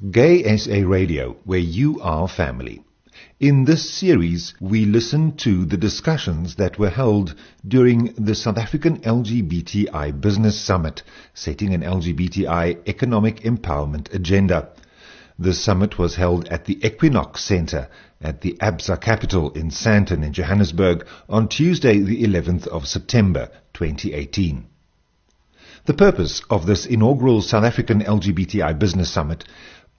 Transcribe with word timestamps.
Gay 0.00 0.56
SA 0.56 0.80
Radio, 0.86 1.36
where 1.44 1.58
you 1.58 2.00
are 2.00 2.26
family. 2.26 2.82
In 3.38 3.66
this 3.66 3.90
series, 3.90 4.54
we 4.58 4.86
listen 4.86 5.36
to 5.38 5.66
the 5.66 5.76
discussions 5.76 6.54
that 6.54 6.78
were 6.78 6.88
held 6.88 7.34
during 7.68 8.14
the 8.16 8.34
South 8.34 8.56
African 8.56 9.00
LGBTI 9.00 10.18
Business 10.18 10.58
Summit, 10.58 11.02
setting 11.34 11.74
an 11.74 11.82
LGBTI 11.82 12.88
economic 12.88 13.40
empowerment 13.40 14.10
agenda. 14.14 14.70
The 15.38 15.52
summit 15.52 15.98
was 15.98 16.14
held 16.14 16.48
at 16.48 16.64
the 16.64 16.78
Equinox 16.82 17.44
Center 17.44 17.88
at 18.22 18.40
the 18.40 18.56
ABSA 18.62 19.02
capital 19.02 19.50
in 19.50 19.68
Sandton 19.68 20.24
in 20.24 20.32
Johannesburg 20.32 21.06
on 21.28 21.48
Tuesday 21.48 21.98
the 21.98 22.22
11th 22.22 22.66
of 22.68 22.88
September 22.88 23.50
2018. 23.74 24.66
The 25.86 25.94
purpose 25.94 26.42
of 26.50 26.66
this 26.66 26.84
inaugural 26.84 27.40
South 27.40 27.64
African 27.64 28.02
LGBTI 28.02 28.78
Business 28.78 29.10
Summit 29.10 29.44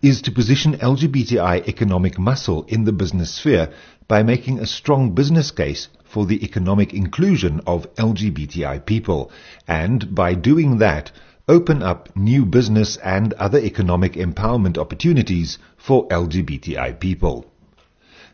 is 0.01 0.21
to 0.23 0.31
position 0.31 0.77
LGBTI 0.77 1.67
economic 1.67 2.17
muscle 2.17 2.63
in 2.67 2.85
the 2.85 2.91
business 2.91 3.35
sphere 3.35 3.69
by 4.07 4.23
making 4.23 4.57
a 4.59 4.65
strong 4.65 5.13
business 5.13 5.51
case 5.51 5.87
for 6.03 6.25
the 6.25 6.43
economic 6.43 6.93
inclusion 6.93 7.61
of 7.67 7.93
LGBTI 7.95 8.85
people 8.85 9.31
and 9.67 10.15
by 10.15 10.33
doing 10.33 10.79
that 10.79 11.11
open 11.47 11.83
up 11.83 12.09
new 12.15 12.45
business 12.45 12.97
and 12.97 13.33
other 13.33 13.59
economic 13.59 14.13
empowerment 14.13 14.77
opportunities 14.77 15.59
for 15.77 16.07
LGBTI 16.07 16.99
people. 16.99 17.45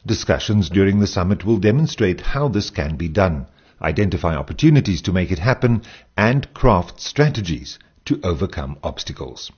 Discussions 0.06 0.70
during 0.70 1.00
the 1.00 1.08
summit 1.08 1.44
will 1.44 1.58
demonstrate 1.58 2.22
how 2.22 2.48
this 2.48 2.70
can 2.70 2.96
be 2.96 3.10
done, 3.10 3.46
identify 3.82 4.36
opportunities 4.36 5.02
to 5.02 5.12
make 5.12 5.32
it 5.32 5.40
happen, 5.40 5.82
and 6.16 6.54
craft 6.54 7.02
strategies 7.02 7.78
to 8.06 8.20
overcome 8.24 8.78
obstacles. 8.84 9.52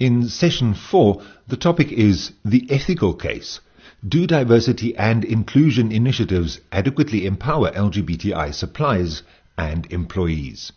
In 0.00 0.28
session 0.28 0.74
4, 0.74 1.20
the 1.48 1.56
topic 1.56 1.90
is 1.90 2.30
the 2.44 2.70
ethical 2.70 3.14
case. 3.14 3.58
Do 4.06 4.28
diversity 4.28 4.96
and 4.96 5.24
inclusion 5.24 5.90
initiatives 5.90 6.60
adequately 6.70 7.26
empower 7.26 7.72
LGBTI 7.72 8.54
suppliers 8.54 9.24
and 9.56 9.88
employees? 9.90 10.70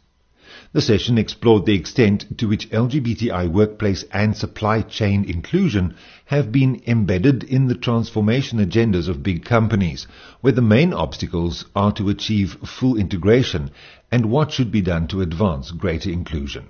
The 0.74 0.82
session 0.82 1.20
explored 1.20 1.68
the 1.68 1.76
extent 1.76 2.36
to 2.40 2.48
which 2.48 2.72
LGBTI 2.72 3.48
workplace 3.52 4.04
and 4.12 4.36
supply 4.36 4.82
chain 4.82 5.24
inclusion 5.24 5.94
have 6.26 6.52
been 6.52 6.82
embedded 6.88 7.44
in 7.44 7.68
the 7.68 7.76
transformation 7.76 8.58
agendas 8.58 9.08
of 9.08 9.22
big 9.22 9.46
companies, 9.46 10.08
where 10.40 10.54
the 10.54 10.64
main 10.64 10.94
obstacles 10.94 11.66
are 11.76 11.92
to 11.92 12.10
achieve 12.10 12.58
full 12.66 12.98
integration 12.98 13.70
and 14.12 14.26
what 14.26 14.52
should 14.52 14.72
be 14.72 14.82
done 14.82 15.08
to 15.10 15.22
advance 15.22 15.70
greater 15.70 16.10
inclusion. 16.10 16.70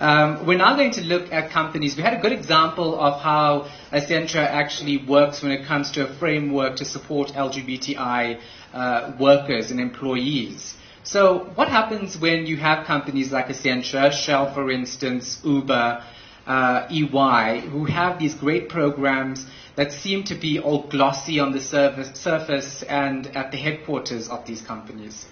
Um, 0.00 0.46
we're 0.46 0.56
now 0.56 0.76
going 0.76 0.92
to 0.92 1.02
look 1.02 1.30
at 1.30 1.50
companies. 1.50 1.94
We 1.94 2.02
had 2.02 2.14
a 2.14 2.22
good 2.22 2.32
example 2.32 2.98
of 2.98 3.20
how 3.20 3.68
Accenture 3.92 4.36
actually 4.36 4.96
works 4.96 5.42
when 5.42 5.52
it 5.52 5.66
comes 5.66 5.90
to 5.90 6.08
a 6.08 6.14
framework 6.14 6.76
to 6.76 6.86
support 6.86 7.34
LGBTI 7.34 8.40
uh, 8.72 9.12
workers 9.20 9.70
and 9.70 9.78
employees. 9.78 10.72
So, 11.02 11.50
what 11.54 11.68
happens 11.68 12.18
when 12.18 12.46
you 12.46 12.56
have 12.56 12.86
companies 12.86 13.30
like 13.30 13.48
Accenture, 13.48 14.10
Shell, 14.10 14.54
for 14.54 14.70
instance, 14.70 15.38
Uber, 15.44 16.02
uh, 16.46 16.88
EY, 16.90 17.68
who 17.68 17.84
have 17.84 18.18
these 18.18 18.32
great 18.34 18.70
programs 18.70 19.44
that 19.76 19.92
seem 19.92 20.24
to 20.24 20.34
be 20.34 20.58
all 20.58 20.88
glossy 20.88 21.40
on 21.40 21.52
the 21.52 21.60
surface 21.60 22.82
and 22.84 23.26
at 23.36 23.52
the 23.52 23.58
headquarters 23.58 24.30
of 24.30 24.46
these 24.46 24.62
companies? 24.62 25.26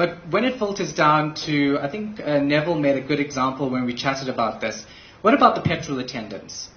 But 0.00 0.30
when 0.30 0.44
it 0.44 0.58
filters 0.58 0.94
down 0.94 1.34
to, 1.46 1.78
I 1.78 1.88
think 1.90 2.20
uh, 2.20 2.38
Neville 2.38 2.80
made 2.86 2.96
a 2.96 3.06
good 3.06 3.20
example 3.20 3.68
when 3.68 3.84
we 3.84 3.92
chatted 3.92 4.30
about 4.30 4.62
this. 4.62 4.86
What 5.20 5.34
about 5.34 5.56
the 5.56 5.60
petrol 5.60 5.98
attendants? 5.98 6.70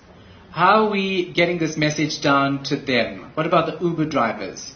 How 0.51 0.83
are 0.83 0.89
we 0.89 1.31
getting 1.31 1.57
this 1.57 1.77
message 1.77 2.19
down 2.19 2.63
to 2.63 2.75
them? 2.75 3.31
What 3.35 3.45
about 3.45 3.65
the 3.67 3.85
Uber 3.85 4.07
drivers? 4.09 4.73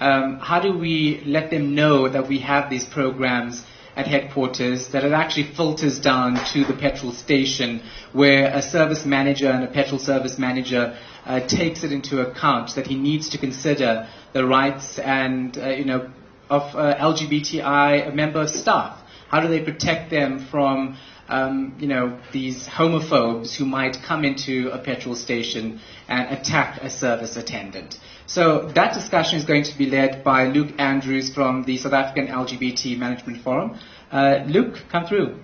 Um, 0.00 0.38
how 0.38 0.60
do 0.60 0.72
we 0.78 1.22
let 1.26 1.50
them 1.50 1.74
know 1.74 2.08
that 2.08 2.26
we 2.26 2.38
have 2.38 2.70
these 2.70 2.86
programs 2.86 3.62
at 3.96 4.06
headquarters, 4.06 4.88
that 4.92 5.04
it 5.04 5.12
actually 5.12 5.54
filters 5.54 6.00
down 6.00 6.42
to 6.54 6.64
the 6.64 6.72
petrol 6.72 7.12
station 7.12 7.82
where 8.14 8.46
a 8.54 8.62
service 8.62 9.04
manager 9.04 9.50
and 9.50 9.62
a 9.62 9.70
petrol 9.78 10.00
service 10.00 10.38
manager 10.38 10.96
uh, 11.26 11.40
takes 11.40 11.84
it 11.84 11.92
into 11.92 12.22
account 12.26 12.74
that 12.76 12.86
he 12.86 12.94
needs 12.94 13.28
to 13.28 13.36
consider 13.36 14.08
the 14.32 14.46
rights 14.46 14.98
and 14.98 15.58
uh, 15.58 15.68
you 15.68 15.84
know 15.84 16.10
of 16.50 16.74
uh, 16.74 16.96
LGBTI 16.98 18.14
member 18.14 18.46
staff? 18.48 19.00
How 19.28 19.40
do 19.40 19.48
they 19.48 19.62
protect 19.62 20.10
them 20.10 20.46
from, 20.50 20.98
um, 21.28 21.76
you 21.78 21.86
know, 21.86 22.18
these 22.32 22.66
homophobes 22.66 23.54
who 23.54 23.64
might 23.64 23.96
come 24.04 24.24
into 24.24 24.70
a 24.72 24.78
petrol 24.78 25.14
station 25.14 25.80
and 26.08 26.36
attack 26.36 26.82
a 26.82 26.90
service 26.90 27.36
attendant? 27.36 27.96
So 28.26 28.70
that 28.74 28.92
discussion 28.94 29.38
is 29.38 29.44
going 29.44 29.64
to 29.64 29.78
be 29.78 29.86
led 29.86 30.24
by 30.24 30.48
Luke 30.48 30.74
Andrews 30.78 31.32
from 31.32 31.64
the 31.64 31.76
South 31.76 31.92
African 31.92 32.26
LGBT 32.26 32.98
Management 32.98 33.42
Forum. 33.42 33.78
Uh, 34.10 34.40
Luke, 34.46 34.76
come 34.90 35.06
through. 35.06 35.38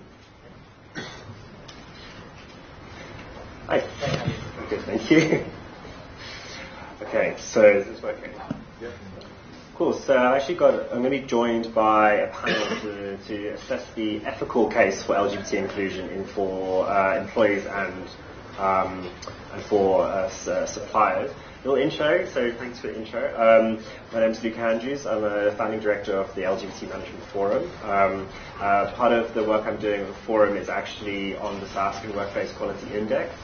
Hi. 3.67 3.81
Good, 4.69 4.81
thank 4.87 5.11
you. 5.11 5.45
Okay, 7.03 7.37
so 7.39 7.63
is 7.63 7.87
this 7.87 8.03
working? 8.03 8.33
Cool. 9.77 9.93
So 9.93 10.15
I 10.15 10.39
actually 10.39 10.55
got. 10.55 10.85
I'm 10.85 11.03
going 11.03 11.05
to 11.05 11.11
be 11.11 11.21
joined 11.21 11.75
by 11.75 12.15
a 12.15 12.33
panel 12.33 12.67
to, 12.81 13.19
to 13.19 13.49
assess 13.49 13.85
the 13.95 14.25
ethical 14.25 14.71
case 14.71 15.03
for 15.03 15.15
LGBT 15.15 15.53
inclusion 15.53 16.09
in 16.09 16.25
for 16.25 16.89
uh, 16.89 17.21
employees 17.21 17.67
and 17.67 18.09
um, 18.59 19.13
and 19.53 19.63
for 19.65 20.01
uh, 20.01 20.31
uh, 20.31 20.65
suppliers. 20.65 21.31
Little 21.63 21.77
intro. 21.77 22.25
So 22.25 22.55
thanks 22.55 22.81
for 22.81 22.87
the 22.87 22.97
intro. 22.97 23.29
Um, 23.37 23.85
my 24.15 24.21
name 24.21 24.31
is 24.31 24.43
Luke 24.43 24.57
Andrews. 24.57 25.05
I'm 25.05 25.25
a 25.25 25.55
founding 25.57 25.81
director 25.81 26.17
of 26.17 26.35
the 26.35 26.43
LGBT 26.43 26.89
Management 26.89 27.25
Forum. 27.25 27.71
Um, 27.83 28.29
uh, 28.59 28.95
part 28.95 29.13
of 29.13 29.35
the 29.35 29.45
work 29.45 29.67
I'm 29.67 29.79
doing 29.79 30.07
with 30.07 30.17
the 30.17 30.23
forum 30.23 30.57
is 30.57 30.71
actually 30.71 31.37
on 31.37 31.61
the 31.61 31.67
South 31.69 31.97
African 31.97 32.17
Workplace 32.17 32.51
Equality 32.51 32.95
Index. 32.95 33.35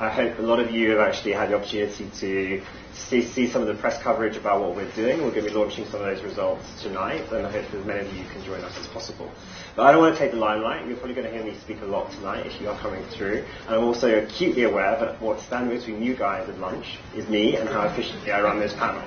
I 0.00 0.08
hope 0.08 0.38
a 0.38 0.42
lot 0.42 0.60
of 0.60 0.70
you 0.70 0.92
have 0.92 1.06
actually 1.06 1.32
had 1.32 1.50
the 1.50 1.56
opportunity 1.56 2.08
to 2.20 2.62
see, 2.94 3.20
see 3.20 3.46
some 3.50 3.60
of 3.60 3.68
the 3.68 3.74
press 3.74 4.02
coverage 4.02 4.34
about 4.34 4.62
what 4.62 4.74
we're 4.74 4.90
doing. 4.92 5.18
We're 5.18 5.30
going 5.30 5.44
to 5.44 5.50
be 5.50 5.54
launching 5.54 5.84
some 5.84 5.96
of 5.96 6.06
those 6.06 6.22
results 6.22 6.64
tonight, 6.82 7.30
and 7.30 7.46
I 7.46 7.52
hope 7.52 7.74
as 7.74 7.84
many 7.84 8.08
of 8.08 8.16
you 8.16 8.24
can 8.32 8.42
join 8.42 8.62
us 8.62 8.78
as 8.78 8.86
possible. 8.86 9.30
But 9.76 9.82
I 9.82 9.92
don't 9.92 10.00
want 10.00 10.14
to 10.14 10.18
take 10.18 10.30
the 10.30 10.38
limelight. 10.38 10.86
You're 10.86 10.96
probably 10.96 11.16
going 11.16 11.26
to 11.26 11.32
hear 11.34 11.44
me 11.44 11.54
speak 11.60 11.82
a 11.82 11.84
lot 11.84 12.10
tonight 12.12 12.46
if 12.46 12.58
you 12.62 12.70
are 12.70 12.78
coming 12.80 13.04
through. 13.08 13.44
And 13.66 13.74
I'm 13.74 13.84
also 13.84 14.24
acutely 14.24 14.62
aware 14.62 14.98
that 14.98 15.20
what's 15.20 15.44
standing 15.44 15.78
between 15.78 16.02
you 16.02 16.16
guys 16.16 16.48
and 16.48 16.58
lunch 16.62 16.96
is 17.14 17.28
me 17.28 17.56
and 17.56 17.68
how 17.68 17.82
efficiently 17.82 18.32
I 18.32 18.40
run 18.40 18.58
this 18.58 18.72
panel. 18.72 19.04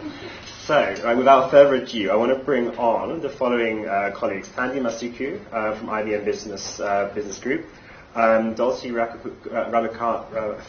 So, 0.67 0.75
right, 1.03 1.17
without 1.17 1.49
further 1.49 1.73
ado, 1.73 2.11
I 2.11 2.15
want 2.15 2.37
to 2.37 2.45
bring 2.45 2.69
on 2.77 3.19
the 3.19 3.29
following 3.29 3.87
uh, 3.87 4.11
colleagues. 4.15 4.47
Thandi 4.49 4.79
Masuku 4.79 5.41
uh, 5.51 5.75
from 5.75 5.87
IBM 5.87 6.23
Business, 6.23 6.79
uh, 6.79 7.11
Business 7.15 7.39
Group, 7.39 7.65
um, 8.15 8.53
Dulcie 8.53 8.91
Ramakar, 8.91 10.61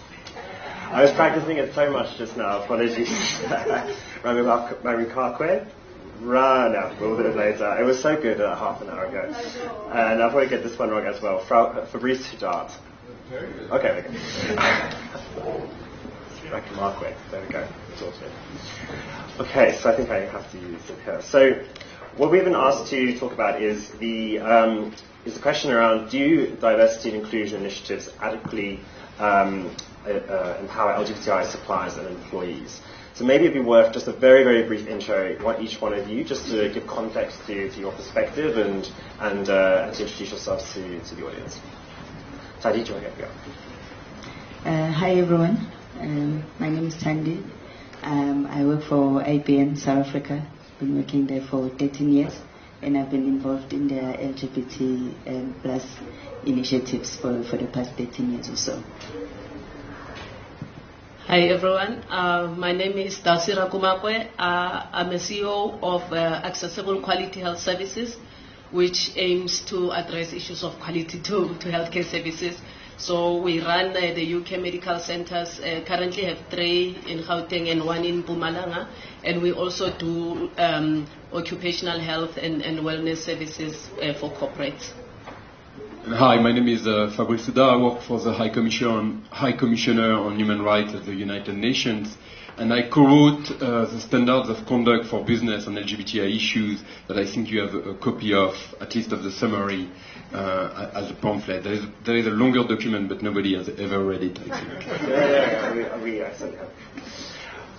I 0.91 1.03
was 1.03 1.13
practicing 1.13 1.57
it 1.57 1.75
so 1.75 1.91
much 1.91 2.17
just 2.19 2.37
now. 2.37 2.63
Apologies. 2.63 3.09
Marikakwe. 4.23 5.67
Rana, 6.21 6.95
a 6.97 7.01
little 7.01 7.17
bit 7.17 7.37
later. 7.37 7.77
It 7.81 7.85
was 7.85 8.01
so 8.01 8.21
good 8.21 8.41
uh, 8.41 8.55
half 8.57 8.81
an 8.81 8.89
hour 8.89 9.07
ago. 9.07 9.35
And 9.93 10.23
I'll 10.23 10.31
probably 10.31 10.49
get 10.49 10.63
this 10.63 10.79
one 10.79 10.91
wrong 10.91 11.05
as 11.07 11.21
well. 11.21 11.41
Fra- 11.41 11.87
Fabrice 11.91 12.33
Dart. 12.39 12.73
Okay, 13.33 13.89
okay. 13.91 14.19
Markwe. 16.75 17.15
There 17.31 17.41
we 17.43 17.49
go. 17.49 17.67
Sorted. 17.97 18.31
Okay, 19.41 19.77
so 19.81 19.91
I 19.91 19.97
think 19.97 20.11
I 20.11 20.21
have 20.27 20.51
to 20.53 20.59
use 20.59 20.89
it 20.89 20.99
here. 21.05 21.21
So 21.23 21.65
what 22.17 22.31
we've 22.31 22.45
been 22.45 22.55
asked 22.55 22.87
to 22.91 23.19
talk 23.19 23.33
about 23.33 23.61
is 23.61 23.91
the 23.93 24.39
um, 24.39 24.93
is 25.25 25.35
the 25.35 25.41
question 25.41 25.73
around 25.73 26.11
do 26.11 26.55
diversity 26.57 27.11
and 27.11 27.23
inclusion 27.23 27.61
initiatives 27.61 28.09
adequately 28.21 28.81
um, 29.19 29.75
uh, 30.07 30.57
empower 30.61 30.93
LGBTI 30.95 31.51
suppliers 31.51 31.97
and 31.97 32.07
employees. 32.09 32.81
So 33.15 33.25
maybe 33.25 33.45
it'd 33.45 33.55
be 33.55 33.61
worth 33.61 33.93
just 33.93 34.09
a 34.09 34.13
very, 34.13 34.43
very 34.43 34.65
brief 34.65 34.89
intro, 34.89 35.37
one, 35.43 35.63
each 35.63 35.81
one 35.81 35.95
of 35.95 36.09
you, 36.09 36.25
just 36.25 36.47
to 36.47 36.69
give 36.69 36.87
context 36.87 37.39
to, 37.47 37.71
to 37.71 37.79
your 37.79 37.93
perspective 37.93 38.57
and, 38.57 38.91
and, 39.21 39.49
uh, 39.49 39.85
and 39.87 39.97
to 39.97 40.03
introduce 40.03 40.31
yourselves 40.31 40.73
to, 40.75 41.01
to 41.01 41.15
the 41.15 41.25
audience. 41.25 41.61
Thandi, 42.61 42.85
do 42.85 42.93
you 42.93 43.01
want 43.01 43.17
to 43.17 43.23
go? 43.23 43.29
Uh, 44.69 44.91
hi, 44.91 45.13
everyone. 45.13 45.65
Um, 46.01 46.45
my 46.59 46.69
name 46.69 46.89
is 46.89 46.97
Thandi. 46.97 47.41
Um, 48.03 48.47
I 48.47 48.65
work 48.65 48.83
for 48.83 49.23
IBM 49.23 49.79
South 49.79 50.09
Africa. 50.09 50.45
Been 50.81 50.97
working 50.97 51.27
there 51.27 51.41
for 51.41 51.69
13 51.69 52.13
years, 52.13 52.41
and 52.83 52.99
I've 52.99 53.11
been 53.11 53.25
involved 53.25 53.73
in 53.73 53.87
their 53.87 54.15
LGBT 54.15 55.15
um, 55.29 55.55
plus 55.63 55.87
initiatives 56.45 57.17
for, 57.17 57.45
for 57.45 57.59
the 57.59 57.67
past 57.67 57.93
13 57.93 58.33
years 58.33 58.49
or 58.49 58.57
so. 58.57 58.83
Hi 61.35 61.49
everyone, 61.49 61.95
uh, 62.11 62.47
my 62.57 62.71
name 62.71 62.97
is 62.97 63.19
Dalsira 63.19 63.69
Kumakwe. 63.69 64.29
Uh, 64.39 64.87
I'm 64.93 65.11
a 65.11 65.19
CEO 65.19 65.81
of 65.83 66.03
uh, 66.13 66.41
Accessible 66.45 67.01
Quality 67.03 67.41
Health 67.41 67.59
Services, 67.59 68.17
which 68.71 69.11
aims 69.17 69.61
to 69.63 69.91
address 69.91 70.33
issues 70.33 70.63
of 70.63 70.79
quality 70.79 71.19
to, 71.19 71.59
to 71.59 71.73
healthcare 71.73 72.05
services 72.09 72.57
So 72.97 73.37
we 73.43 73.61
run 73.61 73.89
uh, 73.91 74.15
the 74.15 74.35
UK 74.35 74.61
medical 74.61 74.99
centers. 75.01 75.59
Uh, 75.59 75.83
currently 75.87 76.25
have 76.25 76.39
three 76.49 76.97
in 77.07 77.25
Gauteng 77.25 77.71
and 77.71 77.85
one 77.85 78.05
in 78.05 78.23
Mpumalanga, 78.23 78.87
and 79.25 79.43
we 79.43 79.53
also 79.53 79.91
do 79.99 80.51
um, 80.59 81.07
occupational 81.33 81.99
health 81.99 82.37
and, 82.37 82.63
and 82.63 82.79
wellness 82.81 83.19
services 83.19 83.91
uh, 84.01 84.15
for 84.15 84.31
corporates. 84.31 84.93
Hi, 86.07 86.39
my 86.39 86.53
name 86.53 86.69
is 86.69 86.87
uh, 86.87 87.11
Fabrice 87.17 87.47
Houdart. 87.47 87.73
I 87.73 87.77
work 87.83 88.03
for 88.03 88.21
the 88.21 88.31
High, 88.35 88.51
High 89.35 89.53
Commissioner 89.57 90.13
on 90.13 90.37
Human 90.37 90.61
Rights 90.61 90.93
at 90.93 91.07
the 91.07 91.15
United 91.15 91.55
Nations 91.55 92.15
and 92.59 92.73
I 92.73 92.89
co-wrote 92.89 93.51
uh, 93.61 93.87
the 93.87 94.01
standards 94.01 94.51
of 94.51 94.67
conduct 94.67 95.07
for 95.07 95.25
business 95.25 95.67
on 95.67 95.75
LGBTI 95.75 96.37
issues 96.37 96.83
that 97.09 97.17
I 97.17 97.25
think 97.25 97.51
you 97.51 97.61
have 97.61 97.75
a, 97.75 97.95
copy 97.95 98.35
of, 98.35 98.53
at 98.81 98.95
least 98.95 99.13
of 99.13 99.23
the 99.23 99.31
summary, 99.31 99.91
uh, 100.33 100.91
as 100.95 101.11
a 101.11 101.15
pamphlet. 101.15 101.65
There 101.65 101.73
is, 101.73 101.85
there 102.05 102.17
is, 102.17 102.27
a 102.27 102.31
longer 102.31 102.65
document, 102.65 103.09
but 103.09 103.23
nobody 103.23 103.57
has 103.57 103.69
ever 103.71 104.05
read 104.05 104.23
it, 104.23 104.39
I 104.39 104.61
think. 104.61 104.87
yeah, 104.87 105.09
yeah, 105.09 105.75
yeah, 105.75 106.03
we, 106.03 106.21
we. 106.21 106.23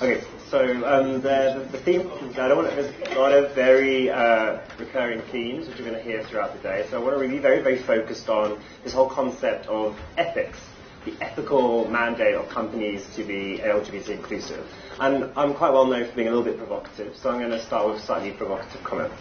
Okay, 0.01 0.23
so 0.49 0.59
um, 0.85 1.21
the, 1.21 1.65
the, 1.71 1.77
theme, 1.77 2.11
I 2.37 2.49
don't 2.49 2.57
want 2.57 2.69
to, 2.69 2.75
there's 2.75 3.15
a 3.15 3.17
lot 3.17 3.31
of 3.31 3.55
very 3.55 4.09
uh, 4.09 4.59
recurring 4.77 5.21
themes 5.21 5.67
which 5.67 5.77
you're 5.79 5.87
going 5.89 5.97
to 5.97 6.03
hear 6.03 6.21
throughout 6.23 6.53
the 6.53 6.59
day. 6.59 6.85
So 6.89 6.99
I 6.99 7.03
want 7.03 7.17
to 7.17 7.27
be 7.27 7.37
very, 7.37 7.61
very 7.61 7.77
focused 7.77 8.27
on 8.27 8.59
this 8.83 8.91
whole 8.91 9.09
concept 9.09 9.67
of 9.67 9.97
ethics 10.17 10.59
the 11.05 11.13
ethical 11.21 11.87
mandate 11.89 12.35
of 12.35 12.49
companies 12.49 13.07
to 13.15 13.23
be 13.23 13.61
LGBT 13.63 14.09
inclusive. 14.09 14.67
And 14.99 15.31
I'm 15.37 15.53
quite 15.53 15.71
well 15.71 15.85
known 15.85 16.05
for 16.09 16.15
being 16.15 16.27
a 16.27 16.31
little 16.31 16.43
bit 16.43 16.57
provocative, 16.57 17.15
so 17.15 17.29
I'm 17.29 17.39
going 17.39 17.51
to 17.51 17.63
start 17.63 17.87
with 17.87 18.01
a 18.01 18.05
slightly 18.05 18.31
provocative 18.31 18.83
comment. 18.83 19.13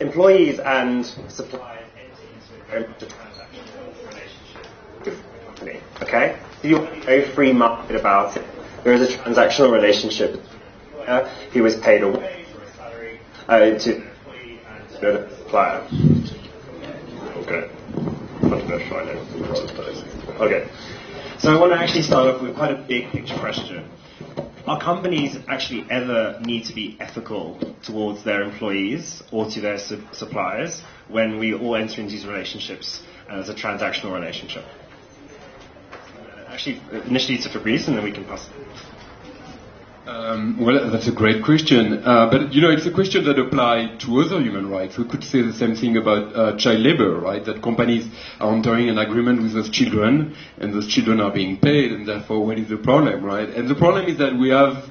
Employees 0.00 0.58
and 0.60 1.04
suppliers 1.04 1.88
enter 1.98 2.22
into 2.32 2.62
a 2.62 2.70
very 2.70 2.88
much 2.88 3.02
a 3.02 3.06
transactional 3.06 4.08
relationship 4.08 4.66
with 5.04 5.04
the 5.04 5.44
company. 5.44 5.80
Okay? 6.02 6.38
If 6.62 6.64
you 6.64 6.76
want 6.76 6.88
to 6.90 6.94
be 6.94 7.00
very 7.00 7.28
free 7.30 7.52
market 7.52 7.96
about 7.96 8.36
it, 8.36 8.44
there 8.84 8.94
is 8.94 9.14
a 9.14 9.18
transactional 9.18 9.72
relationship 9.72 10.40
uh, 11.06 11.28
was 11.60 11.76
paid 11.76 12.02
a 12.02 12.08
wage 12.08 12.46
a 12.62 12.76
salary 12.76 13.20
uh, 13.48 13.58
to 13.78 13.90
the 13.90 13.96
employee 13.96 14.60
to 14.94 15.00
the 15.00 15.36
supplier. 15.38 15.80
Okay. 17.42 17.70
Controversial, 18.40 18.96
I 18.96 19.04
know. 19.04 20.44
Okay. 20.44 20.68
So 21.38 21.52
I 21.52 21.58
want 21.60 21.72
to 21.72 21.78
actually 21.78 22.02
start 22.02 22.34
off 22.34 22.42
with 22.42 22.54
quite 22.54 22.70
a 22.72 22.82
big 22.82 23.10
picture 23.10 23.36
question. 23.38 23.88
Are 24.66 24.80
companies 24.80 25.36
actually 25.48 25.84
ever 25.90 26.38
need 26.44 26.66
to 26.66 26.74
be 26.74 26.96
ethical 27.00 27.58
towards 27.82 28.22
their 28.22 28.42
employees 28.42 29.22
or 29.32 29.50
to 29.50 29.60
their 29.60 29.76
su- 29.78 30.04
suppliers 30.12 30.82
when 31.08 31.38
we 31.38 31.52
all 31.52 31.74
enter 31.74 32.00
into 32.00 32.12
these 32.12 32.26
relationships 32.26 33.00
as 33.28 33.48
a 33.48 33.54
transactional 33.54 34.14
relationship? 34.14 34.64
Actually, 36.52 36.82
initially 37.06 37.38
to 37.38 37.48
Fabrice, 37.48 37.88
and 37.88 37.96
then 37.96 38.04
we 38.04 38.12
can 38.12 38.24
pass. 38.24 38.48
Um, 40.06 40.58
well, 40.60 40.90
that's 40.90 41.06
a 41.06 41.12
great 41.12 41.42
question. 41.42 42.02
Uh, 42.04 42.28
but, 42.30 42.52
you 42.52 42.60
know, 42.60 42.70
it's 42.70 42.84
a 42.84 42.90
question 42.90 43.24
that 43.24 43.38
applies 43.38 44.02
to 44.02 44.20
other 44.20 44.40
human 44.40 44.68
rights. 44.68 44.98
We 44.98 45.04
could 45.04 45.24
say 45.24 45.40
the 45.40 45.52
same 45.52 45.76
thing 45.76 45.96
about 45.96 46.36
uh, 46.36 46.56
child 46.58 46.80
labor, 46.80 47.18
right? 47.18 47.42
That 47.42 47.62
companies 47.62 48.06
are 48.38 48.52
entering 48.52 48.90
an 48.90 48.98
agreement 48.98 49.40
with 49.40 49.54
those 49.54 49.70
children, 49.70 50.34
and 50.58 50.74
those 50.74 50.88
children 50.88 51.20
are 51.20 51.30
being 51.32 51.56
paid, 51.56 51.92
and 51.92 52.06
therefore, 52.06 52.44
what 52.44 52.58
is 52.58 52.68
the 52.68 52.76
problem, 52.76 53.24
right? 53.24 53.48
And 53.48 53.68
the 53.68 53.76
problem 53.76 54.06
is 54.06 54.18
that 54.18 54.36
we 54.36 54.50
have, 54.50 54.90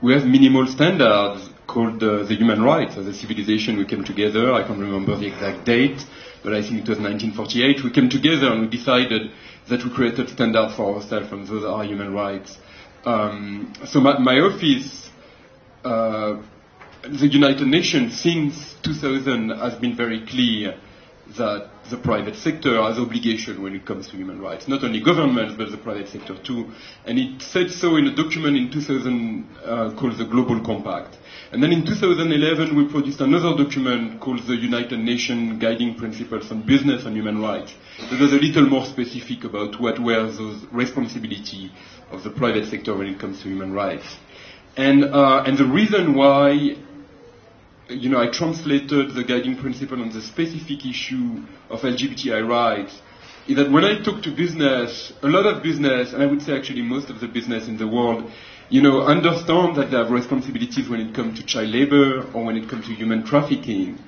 we 0.00 0.14
have 0.14 0.24
minimal 0.24 0.66
standards 0.66 1.50
called 1.66 2.02
uh, 2.02 2.22
the 2.24 2.34
human 2.34 2.62
rights 2.62 2.96
as 2.96 3.06
a 3.06 3.14
civilization. 3.14 3.76
We 3.76 3.84
came 3.84 4.04
together, 4.04 4.52
I 4.52 4.66
can't 4.66 4.78
remember 4.78 5.16
the 5.16 5.26
exact 5.26 5.66
date, 5.66 6.04
but 6.42 6.54
I 6.54 6.62
think 6.62 6.84
it 6.84 6.88
was 6.88 6.98
1948. 6.98 7.84
We 7.84 7.90
came 7.90 8.08
together 8.08 8.52
and 8.52 8.62
we 8.62 8.68
decided 8.68 9.30
that 9.68 9.84
we 9.84 9.90
created 9.90 10.28
standards 10.28 10.74
for 10.74 10.96
ourselves, 10.96 11.32
and 11.32 11.46
those 11.46 11.64
are 11.64 11.84
human 11.84 12.12
rights. 12.12 12.58
Um, 13.04 13.72
so 13.86 14.00
my, 14.00 14.18
my 14.18 14.38
office, 14.38 15.10
uh, 15.84 16.42
the 17.02 17.26
United 17.26 17.66
Nations, 17.66 18.20
since 18.20 18.74
2000 18.82 19.50
has 19.50 19.74
been 19.76 19.96
very 19.96 20.24
clear 20.26 20.78
that 21.36 21.70
the 21.90 21.96
private 21.96 22.36
sector 22.36 22.80
has 22.82 22.98
obligation 22.98 23.62
when 23.62 23.74
it 23.74 23.86
comes 23.86 24.08
to 24.08 24.16
human 24.16 24.40
rights. 24.40 24.68
Not 24.68 24.84
only 24.84 25.00
governments, 25.00 25.54
but 25.56 25.70
the 25.70 25.78
private 25.78 26.08
sector 26.08 26.36
too. 26.36 26.70
And 27.06 27.18
it 27.18 27.42
said 27.42 27.70
so 27.70 27.96
in 27.96 28.06
a 28.06 28.14
document 28.14 28.56
in 28.56 28.70
2000 28.70 29.56
uh, 29.64 29.94
called 29.98 30.18
the 30.18 30.24
Global 30.24 30.60
Compact. 30.64 31.16
And 31.52 31.62
then 31.62 31.70
in 31.70 31.84
2011, 31.84 32.74
we 32.74 32.88
produced 32.90 33.20
another 33.20 33.54
document 33.62 34.20
called 34.20 34.46
the 34.46 34.56
United 34.56 34.98
Nations 34.98 35.60
Guiding 35.60 35.96
Principles 35.96 36.50
on 36.50 36.62
Business 36.62 37.04
and 37.04 37.14
Human 37.14 37.42
Rights. 37.42 37.74
That 38.10 38.18
was 38.18 38.32
a 38.32 38.36
little 38.36 38.66
more 38.66 38.86
specific 38.86 39.44
about 39.44 39.78
what 39.78 39.98
were 39.98 40.32
those 40.32 40.64
responsibilities 40.72 41.70
of 42.10 42.24
the 42.24 42.30
private 42.30 42.70
sector 42.70 42.96
when 42.96 43.06
it 43.06 43.20
comes 43.20 43.42
to 43.42 43.48
human 43.48 43.74
rights. 43.74 44.16
And, 44.78 45.04
uh, 45.04 45.44
and 45.46 45.58
the 45.58 45.66
reason 45.66 46.14
why 46.14 46.76
you 47.90 48.08
know, 48.08 48.22
I 48.22 48.30
translated 48.30 49.14
the 49.14 49.22
guiding 49.22 49.58
principle 49.58 50.00
on 50.00 50.10
the 50.10 50.22
specific 50.22 50.86
issue 50.86 51.42
of 51.68 51.80
LGBTI 51.80 52.48
rights 52.48 52.98
is 53.46 53.56
that 53.56 53.70
when 53.70 53.84
I 53.84 54.02
talk 54.02 54.22
to 54.22 54.34
business, 54.34 55.12
a 55.22 55.26
lot 55.28 55.44
of 55.44 55.62
business, 55.62 56.14
and 56.14 56.22
I 56.22 56.26
would 56.26 56.40
say 56.40 56.56
actually 56.56 56.80
most 56.80 57.10
of 57.10 57.20
the 57.20 57.26
business 57.26 57.68
in 57.68 57.76
the 57.76 57.88
world, 57.88 58.30
you 58.72 58.80
know, 58.80 59.02
understand 59.02 59.76
that 59.76 59.90
they 59.90 59.98
have 59.98 60.10
responsibilities 60.10 60.88
when 60.88 60.98
it 60.98 61.14
comes 61.14 61.38
to 61.38 61.44
child 61.44 61.68
labor 61.68 62.26
or 62.32 62.42
when 62.42 62.56
it 62.56 62.70
comes 62.70 62.86
to 62.86 62.94
human 62.94 63.22
trafficking. 63.22 63.98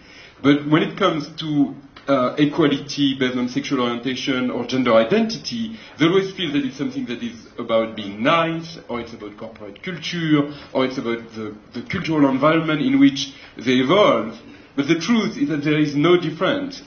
But 0.43 0.67
when 0.67 0.83
it 0.83 0.97
comes 0.97 1.29
to 1.41 1.75
uh, 2.09 2.35
equality 2.39 3.15
based 3.19 3.37
on 3.37 3.51
sexual 3.51 3.83
orientation 3.83 4.49
or 4.49 4.65
gender 4.65 4.95
identity, 4.95 5.79
they 5.99 6.07
always 6.07 6.33
feel 6.33 6.51
that 6.55 6.65
it's 6.65 6.79
something 6.79 7.05
that 7.07 7.23
is 7.23 7.47
about 7.59 7.95
being 7.95 8.23
nice, 8.23 8.79
or 8.89 9.03
it's 9.03 9.13
about 9.13 9.37
corporate 9.37 9.83
culture, 9.83 10.51
or 10.73 10.87
it's 10.87 10.97
about 10.97 11.31
the, 11.35 11.55
the 11.75 11.83
cultural 11.83 12.27
environment 12.31 12.81
in 12.81 12.99
which 12.99 13.35
they 13.59 13.81
evolve. 13.85 14.35
But 14.77 14.89
the 14.89 14.99
truth 14.99 15.37
is 15.37 15.49
that 15.51 15.63
there 15.63 15.79
is 15.79 15.95
no 15.95 16.21
difference. 16.21 16.83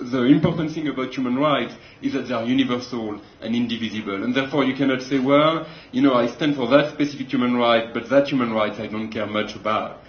The 0.00 0.24
important 0.24 0.72
thing 0.72 0.88
about 0.88 1.14
human 1.14 1.36
rights 1.36 1.74
is 2.02 2.12
that 2.12 2.28
they 2.28 2.34
are 2.34 2.44
universal 2.44 3.20
and 3.40 3.56
indivisible. 3.56 4.22
And 4.22 4.34
therefore 4.34 4.64
you 4.64 4.74
cannot 4.74 5.00
say, 5.02 5.18
well, 5.18 5.66
you 5.92 6.02
know, 6.02 6.12
I 6.12 6.26
stand 6.26 6.56
for 6.56 6.68
that 6.68 6.92
specific 6.92 7.28
human 7.28 7.56
right, 7.56 7.92
but 7.94 8.10
that 8.10 8.28
human 8.28 8.52
right 8.52 8.72
I 8.78 8.86
don't 8.86 9.10
care 9.10 9.26
much 9.26 9.56
about. 9.56 10.00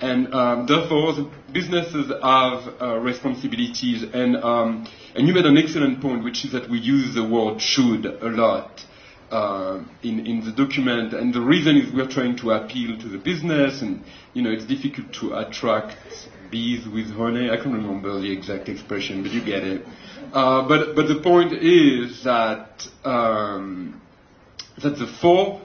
And 0.00 0.32
um, 0.32 0.66
therefore, 0.66 1.12
the 1.12 1.30
businesses 1.52 2.10
have 2.22 2.74
uh, 2.80 2.96
responsibilities. 2.96 4.02
And, 4.02 4.36
um, 4.36 4.88
and 5.14 5.28
you 5.28 5.34
made 5.34 5.44
an 5.44 5.58
excellent 5.58 6.00
point, 6.00 6.24
which 6.24 6.46
is 6.46 6.52
that 6.52 6.70
we 6.70 6.78
use 6.78 7.14
the 7.14 7.24
word 7.24 7.60
should 7.60 8.06
a 8.06 8.28
lot 8.30 8.82
uh, 9.30 9.84
in, 10.02 10.26
in 10.26 10.44
the 10.44 10.52
document. 10.52 11.12
And 11.12 11.34
the 11.34 11.42
reason 11.42 11.76
is 11.76 11.92
we're 11.92 12.08
trying 12.08 12.36
to 12.38 12.52
appeal 12.52 12.98
to 12.98 13.08
the 13.08 13.18
business, 13.18 13.82
and 13.82 14.02
you 14.32 14.42
know 14.42 14.50
it's 14.50 14.64
difficult 14.64 15.12
to 15.20 15.34
attract 15.34 15.96
bees 16.50 16.86
with 16.88 17.10
honey. 17.10 17.50
I 17.50 17.56
can't 17.56 17.74
remember 17.74 18.20
the 18.20 18.30
exact 18.30 18.68
expression, 18.68 19.22
but 19.22 19.32
you 19.32 19.40
get 19.44 19.64
it. 19.64 19.86
Uh, 20.32 20.66
but 20.68 20.94
but 20.94 21.08
the 21.08 21.20
point 21.20 21.52
is 21.52 22.24
that 22.24 22.86
um, 23.04 24.00
that 24.82 24.98
the 24.98 25.06
four 25.06 25.60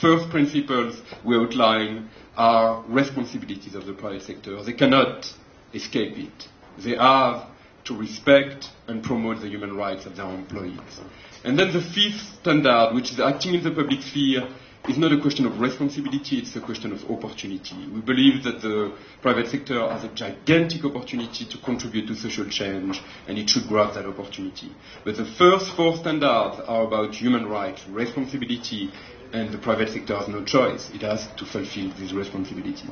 first 0.00 0.30
principles 0.30 1.00
we 1.24 1.36
outline 1.36 2.10
are 2.36 2.84
responsibilities 2.88 3.74
of 3.74 3.86
the 3.86 3.92
private 3.92 4.22
sector. 4.22 4.62
They 4.62 4.72
cannot 4.72 5.32
escape 5.74 6.16
it. 6.16 6.48
They 6.78 6.96
have 6.96 7.48
to 7.84 7.96
respect 7.96 8.70
and 8.86 9.02
promote 9.02 9.40
the 9.40 9.48
human 9.48 9.76
rights 9.76 10.06
of 10.06 10.16
their 10.16 10.26
employees. 10.26 11.00
And 11.44 11.58
then 11.58 11.72
the 11.72 11.80
fifth 11.80 12.20
standard, 12.40 12.94
which 12.94 13.12
is 13.12 13.20
acting 13.20 13.54
in 13.54 13.64
the 13.64 13.70
public 13.70 14.02
sphere, 14.02 14.48
is 14.88 14.96
not 14.98 15.12
a 15.12 15.20
question 15.20 15.44
of 15.44 15.60
responsibility, 15.60 16.38
it's 16.38 16.56
a 16.56 16.60
question 16.60 16.92
of 16.92 17.04
opportunity. 17.10 17.74
We 17.92 18.00
believe 18.00 18.42
that 18.44 18.62
the 18.62 18.96
private 19.20 19.48
sector 19.48 19.86
has 19.88 20.04
a 20.04 20.08
gigantic 20.08 20.84
opportunity 20.84 21.44
to 21.44 21.58
contribute 21.58 22.06
to 22.08 22.14
social 22.14 22.48
change, 22.48 23.00
and 23.26 23.36
it 23.38 23.50
should 23.50 23.68
grab 23.68 23.94
that 23.94 24.06
opportunity. 24.06 24.70
But 25.04 25.16
the 25.16 25.26
first 25.26 25.76
four 25.76 25.96
standards 25.96 26.60
are 26.66 26.84
about 26.86 27.14
human 27.14 27.46
rights, 27.48 27.86
responsibility, 27.88 28.90
and 29.32 29.52
the 29.52 29.58
private 29.58 29.90
sector 29.90 30.16
has 30.16 30.28
no 30.28 30.44
choice. 30.44 30.90
It 30.90 31.02
has 31.02 31.26
to 31.36 31.44
fulfill 31.44 31.92
these 31.98 32.14
responsibilities. 32.14 32.90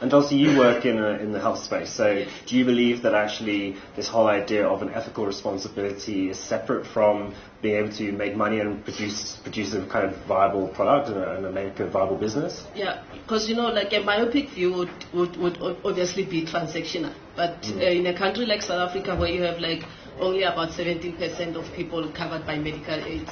And 0.00 0.12
also, 0.12 0.34
you 0.34 0.58
work 0.58 0.84
in, 0.84 0.98
a, 0.98 1.10
in 1.18 1.32
the 1.32 1.40
health 1.40 1.58
space, 1.58 1.90
so 1.92 2.24
do 2.46 2.56
you 2.56 2.64
believe 2.64 3.02
that 3.02 3.14
actually 3.14 3.76
this 3.94 4.08
whole 4.08 4.26
idea 4.26 4.66
of 4.66 4.82
an 4.82 4.90
ethical 4.90 5.26
responsibility 5.26 6.30
is 6.30 6.38
separate 6.38 6.86
from 6.86 7.34
being 7.62 7.76
able 7.76 7.92
to 7.96 8.12
make 8.12 8.36
money 8.36 8.60
and 8.60 8.84
produce 8.84 9.36
produce 9.42 9.72
a 9.74 9.86
kind 9.86 10.04
of 10.04 10.16
viable 10.26 10.68
product 10.68 11.08
and, 11.08 11.18
a, 11.18 11.36
and 11.36 11.54
make 11.54 11.80
a 11.80 11.86
viable 11.86 12.16
business? 12.16 12.64
Yeah, 12.74 13.02
because 13.12 13.48
you 13.48 13.56
know, 13.56 13.68
like 13.68 13.92
a 13.92 14.00
myopic 14.00 14.50
view 14.50 14.72
would, 14.74 15.04
would, 15.14 15.36
would 15.38 15.78
obviously 15.84 16.24
be 16.24 16.44
transactional, 16.44 17.14
but 17.34 17.62
mm. 17.62 17.80
uh, 17.80 17.84
in 17.84 18.06
a 18.06 18.16
country 18.16 18.44
like 18.46 18.62
South 18.62 18.90
Africa 18.90 19.16
where 19.16 19.30
you 19.30 19.42
have 19.42 19.58
like 19.58 19.82
only 20.20 20.42
about 20.42 20.70
17% 20.70 21.56
of 21.56 21.72
people 21.74 22.10
covered 22.12 22.46
by 22.46 22.56
medical 22.56 22.94
aid 22.94 23.28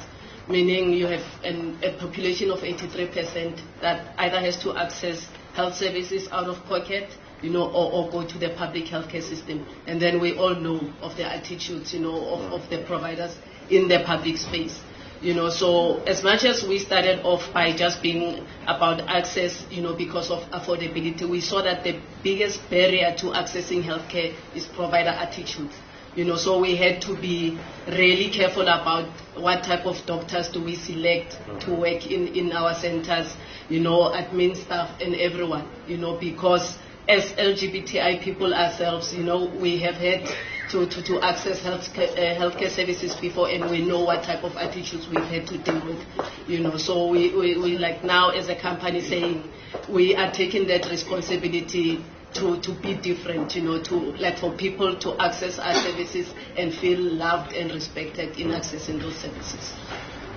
meaning 0.47 0.93
you 0.93 1.07
have 1.07 1.25
an, 1.43 1.77
a 1.83 1.97
population 1.97 2.51
of 2.51 2.59
83% 2.59 3.59
that 3.81 4.13
either 4.17 4.39
has 4.39 4.57
to 4.63 4.75
access 4.77 5.27
health 5.53 5.75
services 5.75 6.27
out 6.31 6.47
of 6.47 6.63
pocket 6.65 7.09
you 7.41 7.49
know, 7.49 7.67
or, 7.69 7.91
or 7.91 8.09
go 8.09 8.25
to 8.25 8.37
the 8.37 8.49
public 8.49 8.85
healthcare 8.85 9.21
system. 9.21 9.65
And 9.87 10.01
then 10.01 10.19
we 10.19 10.37
all 10.37 10.55
know 10.55 10.79
of 11.01 11.15
the 11.15 11.25
attitudes, 11.25 11.93
you 11.93 11.99
know, 11.99 12.15
of, 12.33 12.53
of 12.53 12.69
the 12.69 12.83
providers 12.83 13.37
in 13.69 13.87
the 13.87 14.03
public 14.05 14.37
space. 14.37 14.79
You 15.21 15.33
know, 15.33 15.49
so 15.49 16.01
as 16.03 16.23
much 16.23 16.43
as 16.43 16.63
we 16.67 16.77
started 16.79 17.21
off 17.23 17.51
by 17.53 17.71
just 17.75 18.01
being 18.01 18.45
about 18.67 19.01
access, 19.01 19.65
you 19.71 19.81
know, 19.81 19.93
because 19.95 20.29
of 20.29 20.43
affordability, 20.51 21.27
we 21.27 21.39
saw 21.39 21.61
that 21.61 21.83
the 21.83 21.99
biggest 22.21 22.67
barrier 22.69 23.15
to 23.19 23.27
accessing 23.27 23.83
healthcare 23.83 24.35
is 24.53 24.65
provider 24.65 25.09
attitudes. 25.09 25.73
You 26.15 26.23
know, 26.23 26.37
so 26.37 26.59
we 26.59 26.75
had 26.77 27.01
to 27.03 27.15
be 27.15 27.57
really 27.87 28.29
careful 28.29 28.63
about 28.63 29.09
what 29.35 29.63
type 29.63 29.85
of 29.85 29.97
doctors 30.05 30.47
do 30.47 30.63
we 30.63 30.75
select 30.75 31.37
to 31.61 31.73
work 31.73 32.09
in, 32.09 32.27
in 32.29 32.53
our 32.53 32.73
centers, 32.73 33.35
you 33.67 33.81
know, 33.81 34.11
admin 34.11 34.55
staff 34.55 34.89
and 35.01 35.13
everyone, 35.15 35.67
you 35.87 35.97
know, 35.97 36.17
because 36.17 36.77
as 37.07 37.33
LGBTI 37.33 38.21
people 38.21 38.53
ourselves, 38.53 39.13
you 39.13 39.23
know, 39.23 39.45
we 39.59 39.77
have 39.79 39.95
had 39.95 40.25
to, 40.69 40.87
to, 40.87 41.03
to 41.03 41.21
access 41.21 41.61
health, 41.61 41.87
uh, 41.97 42.07
healthcare 42.39 42.69
services 42.71 43.13
before 43.15 43.49
and 43.49 43.69
we 43.69 43.85
know 43.85 44.03
what 44.03 44.23
type 44.23 44.43
of 44.43 44.55
attitudes 44.55 45.07
we've 45.09 45.23
had 45.25 45.45
to 45.47 45.57
deal 45.59 45.85
with, 45.85 45.99
you 46.47 46.59
know. 46.59 46.77
So 46.77 47.07
we, 47.07 47.35
we, 47.35 47.57
we 47.57 47.77
like 47.77 48.03
now 48.03 48.29
as 48.29 48.47
a 48.49 48.55
company 48.55 49.01
saying 49.01 49.43
we 49.89 50.15
are 50.15 50.31
taking 50.31 50.67
that 50.67 50.89
responsibility 50.89 52.03
to, 52.35 52.59
to 52.61 52.71
be 52.73 52.93
different, 52.93 53.55
you 53.55 53.61
know, 53.63 53.81
to 53.83 53.95
like 54.17 54.37
for 54.37 54.51
people 54.51 54.95
to 54.97 55.17
access 55.19 55.57
our 55.57 55.73
services 55.73 56.33
and 56.57 56.73
feel 56.73 56.99
loved 56.99 57.53
and 57.53 57.71
respected 57.71 58.37
in 58.37 58.49
accessing 58.49 58.99
those 58.99 59.15
services. 59.15 59.73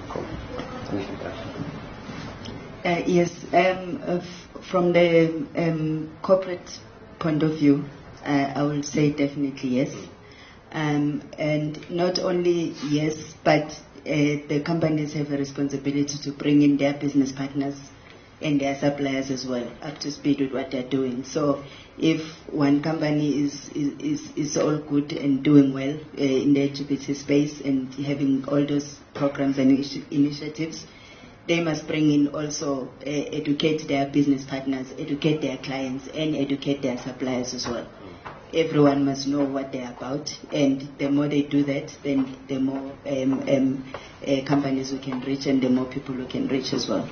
Cool. 0.08 0.24
Uh, 2.84 3.02
yes, 3.06 3.44
um, 3.52 4.00
uh, 4.06 4.16
f- 4.22 4.64
from 4.64 4.92
the 4.92 5.44
um, 5.56 6.16
corporate 6.22 6.78
point 7.18 7.42
of 7.42 7.58
view, 7.58 7.84
uh, 8.24 8.52
I 8.54 8.62
will 8.62 8.82
say 8.82 9.10
definitely 9.10 9.70
yes. 9.70 9.94
Um, 10.70 11.22
and 11.38 11.90
not 11.90 12.18
only 12.20 12.74
yes, 12.88 13.34
but 13.42 13.72
uh, 14.06 14.46
the 14.48 14.62
companies 14.64 15.12
have 15.14 15.32
a 15.32 15.36
responsibility 15.36 16.18
to 16.18 16.30
bring 16.32 16.62
in 16.62 16.76
their 16.76 16.94
business 16.94 17.32
partners 17.32 17.76
and 18.40 18.60
their 18.60 18.76
suppliers 18.78 19.30
as 19.30 19.46
well 19.46 19.68
up 19.82 19.98
to 19.98 20.10
speed 20.10 20.40
with 20.40 20.52
what 20.52 20.70
they're 20.70 20.82
doing. 20.88 21.24
So 21.24 21.64
if 21.98 22.22
one 22.52 22.82
company 22.82 23.42
is, 23.44 23.68
is, 23.70 24.30
is, 24.36 24.56
all 24.56 24.78
good 24.78 25.12
and 25.12 25.42
doing 25.42 25.72
well 25.72 25.96
uh, 25.96 26.20
in 26.20 26.54
the 26.54 26.68
LGBT 26.68 27.16
space 27.16 27.60
and 27.60 27.92
having 27.94 28.44
all 28.46 28.64
those 28.64 28.98
programs 29.14 29.58
and 29.58 29.72
initiatives, 30.10 30.86
they 31.48 31.60
must 31.60 31.86
bring 31.86 32.12
in 32.12 32.28
also 32.28 32.88
uh, 33.06 33.10
educate 33.10 33.88
their 33.88 34.06
business 34.06 34.44
partners, 34.44 34.92
educate 34.98 35.40
their 35.40 35.56
clients, 35.56 36.06
and 36.08 36.36
educate 36.36 36.82
their 36.82 36.98
suppliers 36.98 37.54
as 37.54 37.66
well. 37.66 37.88
Everyone 38.52 39.04
must 39.04 39.26
know 39.26 39.44
what 39.44 39.72
they're 39.72 39.90
about, 39.90 40.38
and 40.52 40.88
the 40.98 41.10
more 41.10 41.28
they 41.28 41.42
do 41.42 41.64
that, 41.64 41.96
then 42.02 42.36
the 42.48 42.58
more 42.58 42.92
um, 43.06 43.40
um, 43.48 43.92
uh, 44.26 44.44
companies 44.46 44.92
we 44.92 44.98
can 44.98 45.20
reach, 45.20 45.46
and 45.46 45.62
the 45.62 45.68
more 45.68 45.86
people 45.86 46.14
we 46.14 46.26
can 46.26 46.48
reach 46.48 46.72
as 46.72 46.86
well. 46.88 47.08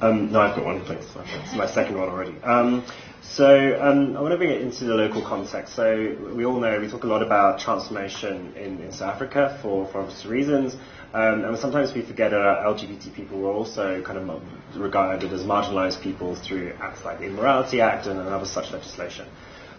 Um, 0.00 0.30
no, 0.30 0.40
I've 0.40 0.54
got 0.54 0.64
one, 0.64 0.84
thanks. 0.84 1.06
It's 1.16 1.54
my 1.54 1.66
second 1.66 1.98
one 1.98 2.08
already. 2.08 2.36
Um, 2.42 2.84
so 3.22 3.78
um, 3.80 4.16
I 4.16 4.20
want 4.20 4.32
to 4.32 4.36
bring 4.36 4.50
it 4.50 4.60
into 4.60 4.84
the 4.84 4.94
local 4.94 5.22
context. 5.22 5.74
So 5.74 6.16
we 6.34 6.44
all 6.44 6.60
know 6.60 6.78
we 6.80 6.88
talk 6.88 7.04
a 7.04 7.06
lot 7.06 7.22
about 7.22 7.60
transformation 7.60 8.54
in, 8.56 8.80
in 8.80 8.92
South 8.92 9.14
Africa 9.14 9.58
for, 9.62 9.86
for 9.86 10.02
obvious 10.02 10.26
reasons. 10.26 10.74
Um, 11.14 11.44
and 11.44 11.58
sometimes 11.58 11.94
we 11.94 12.02
forget 12.02 12.30
that 12.32 12.40
LGBT 12.40 13.14
people 13.14 13.38
were 13.38 13.52
also 13.52 14.02
kind 14.02 14.18
of 14.18 14.42
regarded 14.76 15.32
as 15.32 15.44
marginalized 15.44 16.02
people 16.02 16.34
through 16.34 16.74
acts 16.78 17.04
like 17.04 17.18
the 17.18 17.26
Immorality 17.26 17.80
Act 17.80 18.06
and 18.06 18.18
other 18.20 18.44
such 18.44 18.72
legislation. 18.72 19.26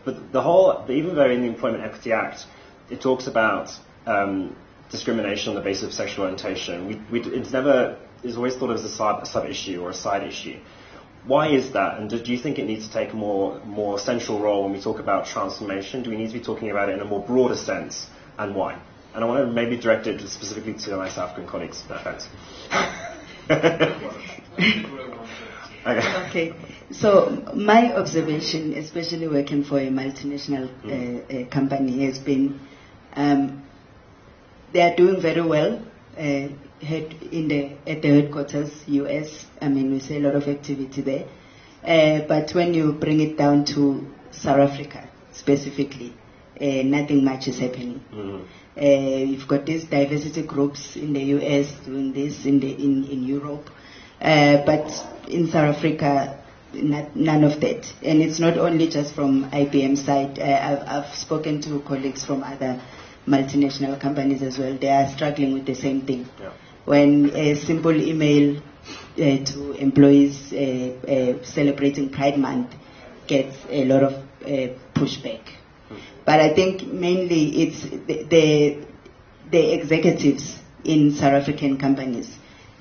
But 0.03 0.31
the 0.31 0.41
whole, 0.41 0.85
even 0.89 1.15
though 1.15 1.29
in 1.29 1.41
the 1.41 1.47
Employment 1.47 1.83
Equity 1.83 2.11
Act, 2.11 2.45
it 2.89 3.01
talks 3.01 3.27
about 3.27 3.69
um, 4.07 4.55
discrimination 4.89 5.49
on 5.49 5.55
the 5.55 5.61
basis 5.61 5.83
of 5.83 5.93
sexual 5.93 6.23
orientation, 6.23 6.87
we, 6.87 6.95
we, 7.11 7.29
it's 7.29 7.51
never, 7.51 7.99
it's 8.23 8.35
always 8.37 8.55
thought 8.55 8.69
of 8.69 8.77
as 8.77 8.85
a 8.85 8.89
sub, 8.89 9.25
sub 9.27 9.45
issue 9.45 9.81
or 9.81 9.89
a 9.91 9.93
side 9.93 10.23
issue. 10.23 10.59
Why 11.25 11.49
is 11.49 11.71
that? 11.71 11.97
And 11.99 12.09
do, 12.09 12.19
do 12.19 12.31
you 12.31 12.37
think 12.37 12.57
it 12.57 12.65
needs 12.65 12.87
to 12.87 12.93
take 12.93 13.11
a 13.11 13.15
more, 13.15 13.59
more 13.65 13.99
central 13.99 14.39
role 14.39 14.63
when 14.63 14.71
we 14.71 14.81
talk 14.81 14.99
about 14.99 15.25
transformation? 15.25 16.03
Do 16.03 16.09
we 16.09 16.17
need 16.17 16.27
to 16.27 16.33
be 16.33 16.43
talking 16.43 16.71
about 16.71 16.89
it 16.89 16.93
in 16.93 17.01
a 17.01 17.05
more 17.05 17.21
broader 17.21 17.55
sense? 17.55 18.07
And 18.37 18.55
why? 18.55 18.79
And 19.13 19.23
I 19.23 19.27
want 19.27 19.45
to 19.45 19.51
maybe 19.51 19.77
direct 19.77 20.07
it 20.07 20.21
specifically 20.29 20.73
to 20.75 20.97
my 20.97 21.09
South 21.09 21.31
African 21.31 21.47
colleagues. 21.49 21.83
No 21.89 21.95
offense. 21.95 22.27
okay. 25.85 26.27
okay. 26.29 26.53
So 26.91 27.51
my 27.53 27.93
observation, 27.95 28.73
especially 28.75 29.27
working 29.27 29.63
for 29.63 29.79
a 29.79 29.87
multinational 29.87 30.69
uh, 30.85 31.33
uh, 31.33 31.49
company, 31.49 32.05
has 32.05 32.19
been 32.19 32.59
um, 33.15 33.63
they 34.71 34.81
are 34.81 34.95
doing 34.95 35.21
very 35.21 35.41
well. 35.41 35.81
Uh, 36.17 36.49
head 36.81 37.15
in 37.31 37.47
the 37.47 37.71
at 37.85 38.01
the 38.01 38.21
headquarters, 38.21 38.71
US. 38.87 39.45
I 39.61 39.67
mean, 39.69 39.91
we 39.91 39.99
see 39.99 40.17
a 40.17 40.19
lot 40.19 40.35
of 40.35 40.47
activity 40.47 41.01
there. 41.01 41.25
Uh, 41.83 42.25
but 42.27 42.51
when 42.51 42.73
you 42.73 42.93
bring 42.93 43.21
it 43.21 43.37
down 43.37 43.65
to 43.65 44.05
South 44.31 44.59
Africa 44.59 45.07
specifically, 45.31 46.13
uh, 46.59 46.83
nothing 46.83 47.23
much 47.23 47.47
is 47.47 47.59
happening. 47.59 48.01
Mm-hmm. 48.13 48.43
Uh, 48.79 49.31
you've 49.31 49.47
got 49.47 49.65
these 49.65 49.85
diversity 49.85 50.43
groups 50.43 50.95
in 50.95 51.13
the 51.13 51.21
US 51.21 51.71
doing 51.85 52.13
this 52.13 52.45
in 52.45 52.59
the 52.59 52.71
in, 52.71 53.05
in 53.05 53.23
Europe, 53.23 53.69
uh, 54.21 54.57
but 54.65 54.87
in 55.27 55.47
South 55.47 55.75
Africa, 55.75 56.43
not, 56.73 57.15
none 57.15 57.43
of 57.43 57.59
that. 57.61 57.91
And 58.03 58.21
it's 58.21 58.39
not 58.39 58.57
only 58.57 58.87
just 58.87 59.15
from 59.15 59.49
IBM 59.51 59.97
side. 59.97 60.39
Uh, 60.39 60.43
I've, 60.43 61.05
I've 61.05 61.15
spoken 61.15 61.61
to 61.61 61.79
colleagues 61.81 62.25
from 62.25 62.43
other 62.43 62.81
multinational 63.27 63.99
companies 63.99 64.41
as 64.41 64.57
well. 64.57 64.77
They 64.77 64.89
are 64.89 65.07
struggling 65.07 65.53
with 65.53 65.65
the 65.65 65.75
same 65.75 66.01
thing. 66.01 66.27
Yeah. 66.39 66.51
When 66.87 67.31
a 67.35 67.55
simple 67.55 67.93
email 67.93 68.57
uh, 68.57 69.37
to 69.51 69.71
employees 69.73 70.53
uh, 70.53 70.57
uh, 71.05 71.43
celebrating 71.43 72.09
Pride 72.09 72.37
Month 72.39 72.75
gets 73.27 73.57
a 73.69 73.83
lot 73.83 74.03
of 74.03 74.13
uh, 74.13 74.73
pushback. 74.95 75.41
But 76.23 76.39
I 76.39 76.53
think 76.55 76.87
mainly 76.87 77.63
it's 77.63 77.81
the, 77.83 78.23
the, 78.29 78.79
the 79.51 79.73
executives 79.73 80.59
in 80.85 81.11
South 81.11 81.33
African 81.33 81.77
companies. 81.77 82.33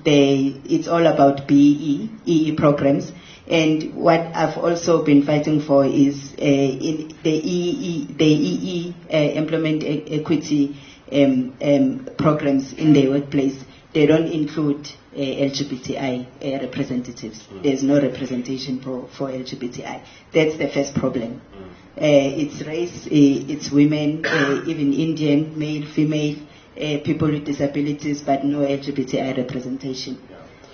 They, 0.05 0.61
it's 0.63 0.87
all 0.87 1.05
about 1.05 1.45
BEE, 1.45 2.09
EE 2.25 2.55
programs. 2.55 3.11
And 3.45 3.93
what 3.93 4.21
I've 4.21 4.57
also 4.57 5.03
been 5.03 5.25
fighting 5.25 5.59
for 5.59 5.85
is 5.85 6.31
uh, 6.33 6.37
the 6.37 7.41
EE, 7.43 8.07
the 8.17 8.25
EE 8.25 8.95
uh, 9.11 9.17
employment 9.17 9.83
e- 9.83 10.05
equity 10.21 10.77
um, 11.11 11.53
um, 11.61 12.07
programs 12.17 12.71
in 12.73 12.93
the 12.93 13.09
workplace. 13.09 13.57
They 13.97 14.05
don't 14.05 14.27
include 14.27 14.85
uh, 15.11 15.17
LGBTI 15.17 16.27
uh, 16.45 16.63
representatives. 16.63 17.47
There's 17.63 17.81
no 17.81 17.99
representation 17.99 18.79
for, 18.79 19.09
for 19.17 19.29
LGBTI. 19.29 20.03
That's 20.31 20.55
the 20.59 20.69
first 20.69 20.93
problem. 20.93 21.41
Uh, 21.99 22.43
it's 22.43 22.61
race, 22.61 23.07
uh, 23.07 23.09
it's 23.53 23.71
women, 23.71 24.23
uh, 24.23 24.61
even 24.67 24.93
Indian, 24.93 25.57
male, 25.57 25.91
female, 25.95 26.35
uh, 26.75 27.03
people 27.03 27.31
with 27.31 27.45
disabilities, 27.45 28.21
but 28.21 28.45
no 28.45 28.59
LGBTI 28.59 29.35
representation. 29.35 30.21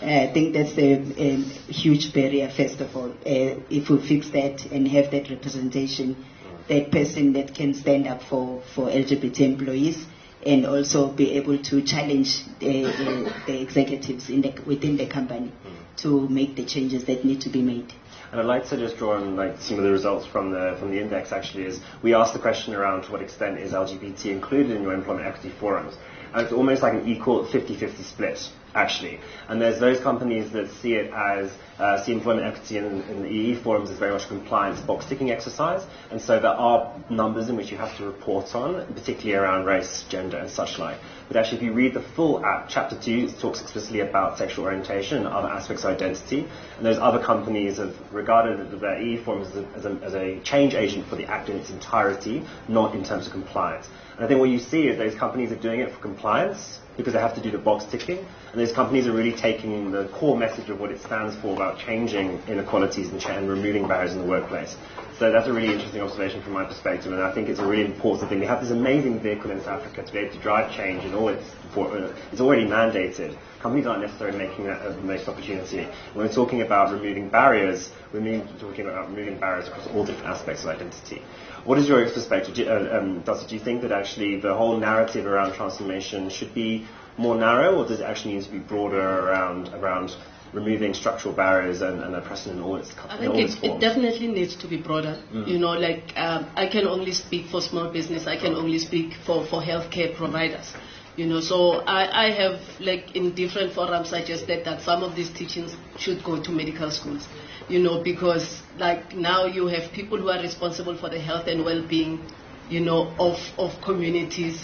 Uh, 0.02 0.06
I 0.06 0.34
think 0.34 0.54
that's 0.54 0.78
a, 0.78 0.92
a 1.18 1.38
huge 1.72 2.14
barrier, 2.14 2.50
first 2.50 2.82
of 2.82 2.94
all. 2.94 3.12
Uh, 3.12 3.56
if 3.70 3.90
we 3.90 4.06
fix 4.06 4.32
that 4.32 4.66
and 4.66 4.86
have 4.90 5.12
that 5.12 5.30
representation, 5.30 6.26
that 6.68 6.92
person 6.92 7.32
that 7.34 7.56
can 7.56 7.74
stand 7.74 8.06
up 8.06 8.22
for, 8.22 8.62
for 8.76 8.90
LGBT 8.90 9.40
employees 9.40 10.08
and 10.46 10.66
also 10.66 11.08
be 11.08 11.32
able 11.32 11.58
to 11.58 11.82
challenge 11.82 12.44
the, 12.60 12.84
the, 12.84 13.34
the 13.48 13.62
executives 13.62 14.30
in 14.30 14.42
the, 14.42 14.54
within 14.66 14.98
the 14.98 15.06
company 15.06 15.52
mm. 15.66 15.98
to 15.98 16.28
make 16.30 16.56
the 16.56 16.66
changes 16.66 17.06
that 17.06 17.24
need 17.24 17.42
to 17.42 17.50
be 17.50 17.62
made. 17.62 17.94
And 18.32 18.42
I'd 18.42 18.48
like 18.48 18.66
to 18.70 18.78
just 18.78 18.98
draw 18.98 19.16
on 19.16 19.36
like 19.36 19.62
some 19.62 19.78
of 19.78 19.84
the 19.84 19.92
results 19.92 20.26
from 20.26 20.52
the 20.52 20.76
from 20.80 20.90
the 20.90 21.00
index. 21.00 21.32
Actually, 21.32 21.66
is 21.66 21.80
we 22.02 22.16
asked 22.16 22.34
the 22.34 22.40
question 22.40 22.74
around 22.74 23.04
to 23.04 23.12
what 23.12 23.22
extent 23.22 23.60
is 23.60 23.74
LGBT 23.74 24.26
included 24.26 24.76
in 24.76 24.82
your 24.82 24.94
employment 24.94 25.28
equity 25.28 25.54
forums, 25.60 25.96
and 26.34 26.42
it's 26.42 26.52
almost 26.52 26.82
like 26.82 26.94
an 26.94 27.08
equal 27.08 27.46
50-50 27.46 28.04
split 28.04 28.50
actually. 28.76 29.20
And 29.48 29.62
there's 29.62 29.80
those 29.80 30.00
companies 30.00 30.52
that 30.52 30.72
see 30.72 30.96
it 30.96 31.12
as 31.14 31.52
uh, 31.80 32.04
see 32.04 32.12
employment 32.12 32.46
equity 32.46 32.78
in, 32.78 33.02
in 33.04 33.24
the 33.24 33.30
EE 33.30 33.56
forums 33.56 33.90
as 33.90 33.98
very 33.98 34.12
much 34.12 34.26
a 34.26 34.28
compliance 34.28 34.80
box 34.82 35.06
ticking 35.06 35.32
exercise, 35.32 35.84
and 36.12 36.22
so 36.22 36.40
there 36.40 36.52
are 36.52 36.94
numbers 37.10 37.50
in 37.50 37.56
which 37.56 37.72
you 37.72 37.78
have 37.78 37.96
to 37.98 38.06
report 38.06 38.54
on, 38.54 38.86
particularly 38.94 39.34
around 39.34 39.66
race, 39.66 40.06
gender, 40.08 40.38
and 40.38 40.50
such 40.50 40.78
like. 40.78 40.98
But 41.28 41.38
actually, 41.38 41.58
if 41.58 41.64
you 41.64 41.74
read 41.74 41.94
the 41.94 42.02
full 42.02 42.46
app, 42.46 42.70
chapter 42.70 42.96
two 43.00 43.30
talks 43.32 43.62
explicitly 43.62 44.02
about 44.02 44.38
sexual 44.38 44.66
orientation 44.66 45.18
and 45.18 45.28
other 45.28 45.48
aspects 45.48 45.84
of 45.84 45.96
identity, 45.96 46.48
and 46.78 46.86
those 46.86 47.00
other 47.00 47.24
companies 47.24 47.78
have 47.78 47.96
regarded 48.14 48.80
their 48.80 49.02
EE 49.02 49.18
forums 49.24 49.50
as 49.50 49.56
a, 49.56 49.68
as 49.76 49.86
a, 49.86 49.90
as 50.04 50.14
a 50.14 50.40
change 50.42 50.76
agent 50.76 51.08
for 51.08 51.16
the 51.16 51.26
act 51.26 51.50
in 51.50 51.58
its 51.58 51.72
entirety, 51.72 52.46
not 52.68 52.94
in 52.94 53.04
terms 53.04 53.26
of 53.26 53.32
compliance. 53.34 53.88
And 54.16 54.26
I 54.26 54.28
think 54.28 54.40
what 54.40 54.50
you 54.50 54.60
see 54.60 54.88
is 54.88 54.98
those 54.98 55.16
companies 55.16 55.52
are 55.52 55.56
doing 55.56 55.80
it 55.80 55.92
for 55.92 56.00
compliance 56.00 56.80
because 56.98 57.14
they 57.14 57.20
have 57.20 57.34
to 57.36 57.42
do 57.42 57.50
the 57.50 57.58
box 57.58 57.86
ticking, 57.86 58.20
and 58.20 58.62
those 58.62 58.72
companies 58.72 59.08
are 59.08 59.12
really 59.12 59.34
taking 59.34 59.92
the 59.92 60.08
core 60.10 60.38
message 60.38 60.70
of 60.70 60.80
what 60.80 60.92
it 60.92 61.02
stands 61.02 61.36
for 61.36 61.56
about 61.56 61.80
changing 61.80 62.40
inequalities 62.48 63.10
and, 63.10 63.24
and 63.26 63.50
removing 63.50 63.88
barriers 63.88 64.14
in 64.14 64.20
the 64.20 64.26
workplace. 64.26 64.76
So 65.20 65.32
that's 65.32 65.48
a 65.48 65.54
really 65.54 65.72
interesting 65.72 66.02
observation 66.02 66.42
from 66.42 66.54
my 66.54 66.66
perspective, 66.66 67.12
and 67.14 67.22
I 67.22 67.32
think 67.34 67.48
it's 67.48 67.60
a 67.60 67.66
really 67.66 67.86
important 67.86 68.30
thing. 68.30 68.40
We 68.40 68.48
have 68.48 68.62
this 68.62 68.72
amazing 68.72 69.20
vehicle 69.20 69.52
in 69.52 69.62
South 69.62 69.84
Africa 69.84 70.04
to 70.04 70.12
be 70.12 70.20
able 70.20 70.34
to 70.36 70.42
drive 70.42 70.76
change, 70.76 71.06
and 71.06 71.14
all 71.14 71.28
its 71.30 71.46
it's 72.32 72.42
already 72.42 72.66
mandated. 72.66 73.38
Companies 73.60 73.88
aren't 73.88 74.02
necessarily 74.02 74.38
making 74.38 74.66
that 74.66 74.84
the 74.84 75.02
most 75.02 75.28
opportunity. 75.28 75.88
When 76.14 76.28
we're 76.28 76.34
talking 76.34 76.62
about 76.62 76.92
removing 76.94 77.30
barriers, 77.30 77.92
we're 78.12 78.46
talking 78.60 78.86
about 78.86 79.10
removing 79.10 79.40
barriers 79.40 79.68
across 79.68 79.88
all 79.88 80.06
different 80.06 80.28
aspects 80.28 80.64
of 80.64 80.70
identity. 80.70 81.22
What 81.64 81.78
is 81.78 81.88
your 81.88 82.04
perspective, 82.10 82.56
do, 82.56 82.68
uh, 82.68 83.00
um, 83.00 83.22
Dulcie? 83.22 83.48
Do 83.48 83.56
you 83.56 83.62
think 83.62 83.82
that 83.84 83.92
actually 83.92 84.40
the 84.40 84.54
whole 84.54 84.78
narrative 84.78 85.26
around 85.26 85.54
transformation 85.54 86.30
should 86.30 86.54
be 86.54 86.88
more 87.18 87.36
narrow, 87.36 87.76
or 87.76 87.88
does 87.88 88.00
it 88.00 88.04
actually 88.04 88.34
need 88.36 88.44
to 88.44 88.52
be 88.52 88.60
broader 88.60 89.00
around 89.00 89.70
around 89.70 90.16
removing 90.54 90.94
structural 90.94 91.34
barriers 91.34 91.82
and, 91.82 92.00
and 92.02 92.16
oppression 92.16 92.58
in 92.58 92.62
all 92.62 92.76
its 92.76 92.94
I 93.10 93.18
think 93.18 93.36
it, 93.36 93.64
it, 93.64 93.80
definitely 93.80 94.28
needs 94.28 94.56
to 94.58 94.68
be 94.68 94.78
broader. 94.78 95.22
Mm. 95.34 95.48
You 95.48 95.58
know, 95.58 95.72
like 95.72 96.14
um, 96.16 96.48
I 96.56 96.68
can 96.68 96.88
only 96.88 97.12
speak 97.12 97.48
for 97.48 97.60
small 97.60 97.90
business. 97.92 98.28
I 98.28 98.38
can 98.38 98.54
only 98.54 98.80
speak 98.80 99.14
for 99.26 99.46
for 99.46 99.62
healthcare 99.62 100.16
providers. 100.16 100.72
You 101.16 101.28
know, 101.28 101.42
so 101.42 101.82
I, 101.82 102.28
I 102.28 102.32
have 102.32 102.60
like 102.80 103.16
in 103.16 103.36
different 103.36 103.74
forums 103.74 104.10
suggested 104.10 104.66
that 104.66 104.82
some 104.82 105.04
of 105.04 105.16
these 105.16 105.30
teachings 105.30 105.76
should 105.98 106.24
go 106.24 106.42
to 106.42 106.52
medical 106.52 106.90
schools. 106.92 107.28
You 107.68 107.80
know, 107.80 108.04
because 108.04 108.62
like 108.78 109.16
now 109.16 109.46
you 109.46 109.68
have 109.68 109.92
people 109.92 110.18
who 110.20 110.30
are 110.30 110.42
responsible 110.42 110.98
for 110.98 111.10
the 111.10 111.20
health 111.20 111.48
and 111.48 111.66
well-being, 111.66 112.20
you 112.70 112.80
know, 112.80 113.14
of 113.20 113.40
of 113.58 113.82
communities, 113.82 114.64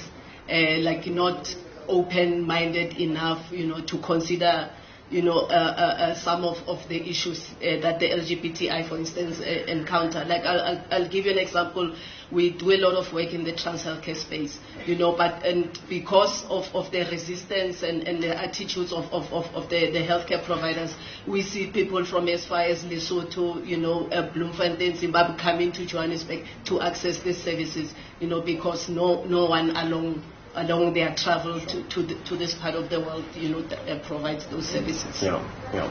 uh, 0.50 0.78
like 0.80 1.08
not 1.08 1.56
open-minded 1.88 2.98
enough, 2.98 3.52
you 3.52 3.66
know, 3.66 3.82
to 3.82 3.98
consider 3.98 4.70
you 5.10 5.24
know, 5.24 5.40
uh, 5.40 5.54
uh, 5.54 6.02
uh, 6.04 6.16
some 6.16 6.44
of, 6.44 6.58
of 6.68 6.88
the 6.88 7.10
issues 7.10 7.50
that 7.60 8.00
the 8.00 8.10
LGBTI, 8.10 8.88
for 8.88 8.98
instance, 8.98 9.40
encounter. 9.40 10.24
Like, 10.26 10.44
I'll, 10.44 10.60
I'll, 10.62 10.86
I'll, 10.92 11.10
give 11.10 11.26
you 11.26 11.32
an 11.32 11.40
example. 11.40 11.96
We 12.32 12.52
do 12.52 12.72
a 12.72 12.78
lot 12.78 12.94
of 12.94 13.12
work 13.12 13.34
in 13.34 13.44
the 13.44 13.56
trans 13.56 13.84
healthcare 13.84 14.16
space, 14.16 14.60
you 14.86 14.96
know, 14.96 15.18
but 15.18 15.44
and 15.44 15.78
because 15.90 16.46
of, 16.46 16.66
of 16.76 16.92
the 16.92 17.00
resistance 17.10 17.82
and, 17.82 18.08
and 18.08 18.22
the 18.22 18.38
attitudes 18.38 18.94
of, 18.94 19.06
of, 19.06 19.26
of, 19.34 19.46
of 19.56 19.70
the, 19.70 19.90
the 19.92 20.06
healthcare 20.06 20.44
providers, 20.46 20.94
we 21.26 21.42
see 21.42 21.72
people 21.72 22.06
from 22.06 22.28
as 22.28 22.46
far 22.46 22.62
as 22.62 22.84
Lesotho, 22.84 23.66
you 23.66 23.78
know, 23.78 24.08
uh, 24.10 24.32
Bloemfontein, 24.32 24.96
Zimbabwe 24.96 25.38
coming 25.38 25.72
to 25.72 25.88
Johannesburg 25.88 26.46
to 26.66 26.82
access 26.82 27.20
these 27.24 27.42
services, 27.42 27.96
you 28.20 28.28
know, 28.28 28.42
because 28.42 28.90
no, 28.90 29.24
no 29.24 29.46
one 29.46 29.72
along 29.72 30.22
along 30.56 30.94
their 30.94 31.14
travel 31.16 31.60
to, 31.60 31.84
to, 31.90 32.04
the, 32.04 32.16
to 32.26 32.36
this 32.36 32.56
part 32.56 32.76
of 32.76 32.90
the 32.90 33.00
world, 33.00 33.26
you 33.36 33.50
know, 33.50 33.62
that, 33.62 34.04
provides 34.04 34.46
those 34.48 34.68
services. 34.68 35.22
Yeah, 35.22 35.42
yeah. 35.74 35.90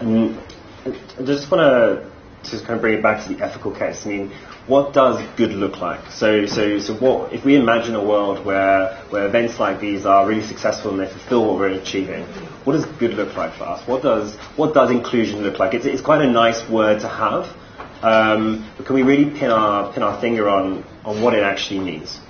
I 0.00 1.22
just 1.24 1.50
want 1.50 1.60
to 1.60 2.10
just 2.48 2.64
kind 2.64 2.76
of 2.76 2.80
bring 2.80 2.94
it 2.94 3.02
back 3.02 3.26
to 3.26 3.34
the 3.34 3.44
ethical 3.44 3.72
case. 3.72 4.06
I 4.06 4.08
mean, 4.08 4.30
what 4.66 4.92
does 4.92 5.20
good 5.36 5.52
look 5.52 5.80
like? 5.80 6.10
So, 6.10 6.46
so, 6.46 6.78
so 6.78 6.94
what 6.94 7.32
if 7.32 7.44
we 7.44 7.56
imagine 7.56 7.94
a 7.94 8.04
world 8.04 8.44
where 8.44 8.96
where 9.10 9.26
events 9.26 9.58
like 9.58 9.80
these 9.80 10.06
are 10.06 10.26
really 10.26 10.46
successful 10.46 10.92
and 10.92 11.00
they 11.00 11.10
fulfil 11.10 11.46
what 11.46 11.58
we're 11.58 11.80
achieving? 11.80 12.24
What 12.64 12.74
does 12.74 12.86
good 12.98 13.14
look 13.14 13.36
like 13.36 13.54
for 13.54 13.64
us? 13.64 13.86
What 13.88 14.02
does 14.02 14.36
what 14.56 14.74
does 14.74 14.90
inclusion 14.90 15.42
look 15.42 15.58
like? 15.58 15.74
It's, 15.74 15.86
it's 15.86 16.02
quite 16.02 16.22
a 16.22 16.30
nice 16.30 16.68
word 16.68 17.00
to 17.00 17.08
have, 17.08 17.46
um, 18.02 18.70
but 18.76 18.86
can 18.86 18.94
we 18.94 19.02
really 19.02 19.30
pin 19.38 19.50
our 19.50 19.92
pin 19.92 20.02
our 20.02 20.20
finger 20.20 20.48
on 20.48 20.84
on 21.04 21.22
what 21.22 21.34
it 21.34 21.42
actually 21.42 21.80
means? 21.80 22.20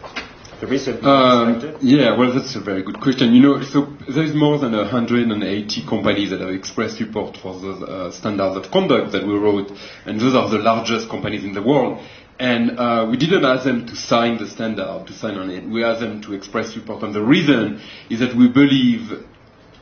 Um, 0.60 1.78
yeah, 1.80 2.16
well, 2.18 2.34
that's 2.34 2.56
a 2.56 2.60
very 2.60 2.82
good 2.82 3.00
question. 3.00 3.32
You 3.32 3.42
know, 3.42 3.62
so 3.62 3.94
there's 4.08 4.34
more 4.34 4.58
than 4.58 4.72
180 4.72 5.86
companies 5.86 6.30
that 6.30 6.40
have 6.40 6.50
expressed 6.50 6.98
support 6.98 7.36
for 7.36 7.58
the 7.60 7.86
uh, 7.86 8.10
standards 8.10 8.56
of 8.56 8.72
conduct 8.72 9.12
that 9.12 9.24
we 9.24 9.34
wrote, 9.34 9.70
and 10.04 10.20
those 10.20 10.34
are 10.34 10.48
the 10.50 10.58
largest 10.58 11.08
companies 11.08 11.44
in 11.44 11.54
the 11.54 11.62
world. 11.62 12.00
And 12.40 12.78
uh, 12.78 13.06
we 13.10 13.16
didn't 13.16 13.44
ask 13.44 13.64
them 13.64 13.86
to 13.86 13.94
sign 13.96 14.38
the 14.38 14.48
standard, 14.48 15.06
to 15.06 15.12
sign 15.12 15.36
on 15.36 15.50
it. 15.50 15.64
We 15.68 15.84
asked 15.84 16.00
them 16.00 16.22
to 16.22 16.34
express 16.34 16.72
support. 16.72 17.02
And 17.02 17.14
the 17.14 17.22
reason 17.22 17.80
is 18.10 18.18
that 18.20 18.36
we 18.36 18.48
believe 18.48 19.26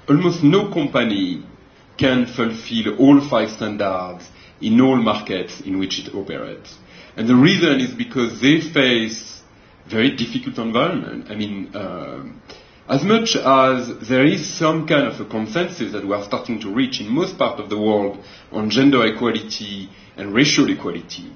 almost 0.08 0.42
no 0.42 0.72
company 0.72 1.42
can 1.98 2.26
fulfill 2.26 2.96
all 2.98 3.26
five 3.28 3.50
standards 3.50 4.28
in 4.60 4.80
all 4.80 4.96
markets 4.96 5.60
in 5.60 5.78
which 5.78 5.98
it 5.98 6.14
operates. 6.14 6.76
And 7.16 7.28
the 7.28 7.34
reason 7.34 7.80
is 7.80 7.92
because 7.92 8.40
they 8.40 8.60
face 8.60 9.35
very 9.88 10.16
difficult 10.16 10.58
environment. 10.58 11.26
I 11.30 11.34
mean, 11.34 11.74
uh, 11.74 12.24
as 12.88 13.02
much 13.02 13.34
as 13.36 14.08
there 14.08 14.24
is 14.24 14.46
some 14.48 14.86
kind 14.86 15.06
of 15.06 15.20
a 15.20 15.24
consensus 15.24 15.92
that 15.92 16.06
we 16.06 16.14
are 16.14 16.22
starting 16.22 16.60
to 16.60 16.72
reach 16.72 17.00
in 17.00 17.08
most 17.08 17.36
parts 17.36 17.60
of 17.60 17.68
the 17.68 17.78
world 17.78 18.22
on 18.52 18.70
gender 18.70 19.04
equality 19.06 19.88
and 20.16 20.32
racial 20.32 20.70
equality 20.70 21.32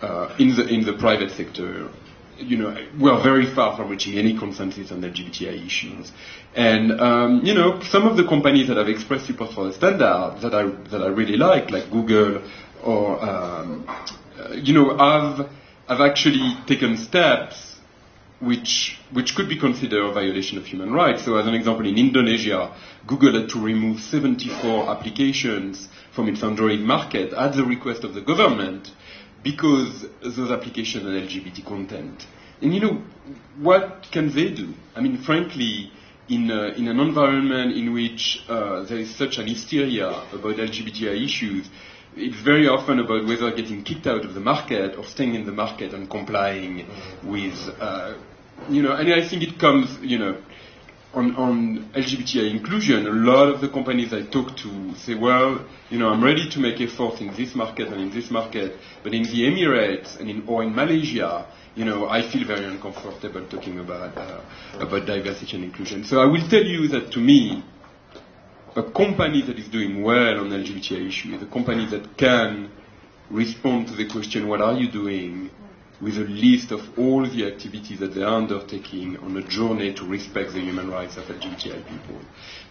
uh, 0.00 0.34
in 0.38 0.56
the 0.56 0.66
in 0.66 0.84
the 0.84 0.94
private 0.94 1.30
sector, 1.30 1.90
you 2.38 2.56
know, 2.56 2.74
we 2.98 3.10
are 3.10 3.22
very 3.22 3.52
far 3.54 3.76
from 3.76 3.90
reaching 3.90 4.16
any 4.16 4.38
consensus 4.38 4.90
on 4.92 5.02
LGBTI 5.02 5.66
issues. 5.66 6.10
And 6.54 6.98
um, 7.00 7.40
you 7.44 7.52
know, 7.52 7.80
some 7.82 8.06
of 8.06 8.16
the 8.16 8.24
companies 8.24 8.68
that 8.68 8.76
have 8.76 8.88
expressed 8.88 9.26
support 9.26 9.52
for 9.52 9.64
the 9.64 9.72
standard 9.74 10.38
that 10.40 10.54
I 10.54 10.66
that 10.90 11.02
I 11.02 11.08
really 11.08 11.36
like, 11.36 11.70
like 11.70 11.90
Google 11.90 12.42
or 12.82 13.22
um, 13.22 13.84
uh, 14.38 14.52
you 14.52 14.72
know, 14.72 14.96
have 14.96 15.50
have 15.88 16.00
actually 16.00 16.56
taken 16.66 16.96
steps 16.96 17.67
which, 18.40 18.98
which 19.12 19.34
could 19.34 19.48
be 19.48 19.58
considered 19.58 20.04
a 20.04 20.12
violation 20.12 20.58
of 20.58 20.66
human 20.66 20.92
rights. 20.92 21.24
So, 21.24 21.36
as 21.36 21.46
an 21.46 21.54
example, 21.54 21.86
in 21.86 21.98
Indonesia, 21.98 22.72
Google 23.06 23.40
had 23.40 23.48
to 23.50 23.60
remove 23.60 24.00
74 24.00 24.88
applications 24.90 25.88
from 26.12 26.28
its 26.28 26.42
Android 26.42 26.80
market 26.80 27.32
at 27.32 27.54
the 27.54 27.64
request 27.64 28.04
of 28.04 28.14
the 28.14 28.20
government 28.20 28.92
because 29.42 30.06
those 30.22 30.50
applications 30.50 31.04
had 31.04 31.12
LGBT 31.12 31.64
content. 31.64 32.26
And 32.60 32.74
you 32.74 32.80
know, 32.80 33.02
what 33.58 34.06
can 34.10 34.32
they 34.34 34.50
do? 34.50 34.74
I 34.94 35.00
mean, 35.00 35.18
frankly, 35.18 35.92
in, 36.28 36.50
uh, 36.50 36.74
in 36.76 36.88
an 36.88 37.00
environment 37.00 37.76
in 37.76 37.92
which 37.92 38.44
uh, 38.48 38.82
there 38.82 38.98
is 38.98 39.14
such 39.14 39.38
an 39.38 39.46
hysteria 39.46 40.08
about 40.32 40.56
LGBTI 40.56 41.24
issues, 41.24 41.68
it's 42.18 42.40
very 42.40 42.66
often 42.68 42.98
about 42.98 43.26
whether 43.26 43.50
getting 43.52 43.84
kicked 43.84 44.06
out 44.06 44.24
of 44.24 44.34
the 44.34 44.40
market 44.40 44.96
or 44.98 45.04
staying 45.04 45.34
in 45.34 45.46
the 45.46 45.52
market 45.52 45.94
and 45.94 46.10
complying 46.10 46.86
with, 47.22 47.56
uh, 47.80 48.14
you 48.68 48.82
know, 48.82 48.92
and 48.92 49.12
I 49.12 49.26
think 49.28 49.42
it 49.42 49.58
comes, 49.58 49.98
you 50.02 50.18
know, 50.18 50.42
on, 51.14 51.34
on 51.36 51.90
LGBTI 51.94 52.50
inclusion, 52.50 53.06
a 53.06 53.10
lot 53.10 53.48
of 53.48 53.60
the 53.60 53.68
companies 53.68 54.12
I 54.12 54.22
talk 54.26 54.56
to 54.58 54.94
say, 54.96 55.14
well, 55.14 55.64
you 55.90 55.98
know, 55.98 56.10
I'm 56.10 56.22
ready 56.22 56.50
to 56.50 56.58
make 56.60 56.80
efforts 56.80 57.20
in 57.20 57.34
this 57.34 57.54
market 57.54 57.88
and 57.88 58.00
in 58.00 58.10
this 58.10 58.30
market, 58.30 58.76
but 59.02 59.14
in 59.14 59.22
the 59.22 59.44
Emirates 59.48 60.18
and 60.20 60.28
in, 60.28 60.44
or 60.46 60.62
in 60.62 60.74
Malaysia, 60.74 61.46
you 61.74 61.84
know, 61.84 62.08
I 62.08 62.28
feel 62.28 62.46
very 62.46 62.66
uncomfortable 62.66 63.46
talking 63.48 63.78
about, 63.78 64.18
uh, 64.18 64.40
about 64.80 65.06
diversity 65.06 65.56
and 65.56 65.64
inclusion. 65.64 66.04
So 66.04 66.20
I 66.20 66.26
will 66.26 66.46
tell 66.48 66.64
you 66.64 66.88
that 66.88 67.12
to 67.12 67.20
me, 67.20 67.64
a 68.78 68.90
company 68.92 69.42
that 69.42 69.58
is 69.58 69.66
doing 69.68 70.04
well 70.04 70.38
on 70.38 70.50
LGBTI 70.50 71.08
issues, 71.08 71.42
a 71.42 71.46
company 71.46 71.84
that 71.86 72.16
can 72.16 72.70
respond 73.28 73.88
to 73.88 73.94
the 73.94 74.08
question, 74.08 74.46
what 74.46 74.60
are 74.60 74.74
you 74.74 74.88
doing, 74.88 75.50
with 76.00 76.16
a 76.16 76.20
list 76.20 76.70
of 76.70 76.96
all 76.96 77.28
the 77.28 77.44
activities 77.44 77.98
that 77.98 78.14
they 78.14 78.22
are 78.22 78.36
undertaking 78.36 79.16
on 79.18 79.36
a 79.36 79.42
journey 79.42 79.92
to 79.92 80.04
respect 80.06 80.52
the 80.52 80.60
human 80.60 80.88
rights 80.88 81.16
of 81.16 81.24
LGBTI 81.24 81.88
people. 81.88 82.20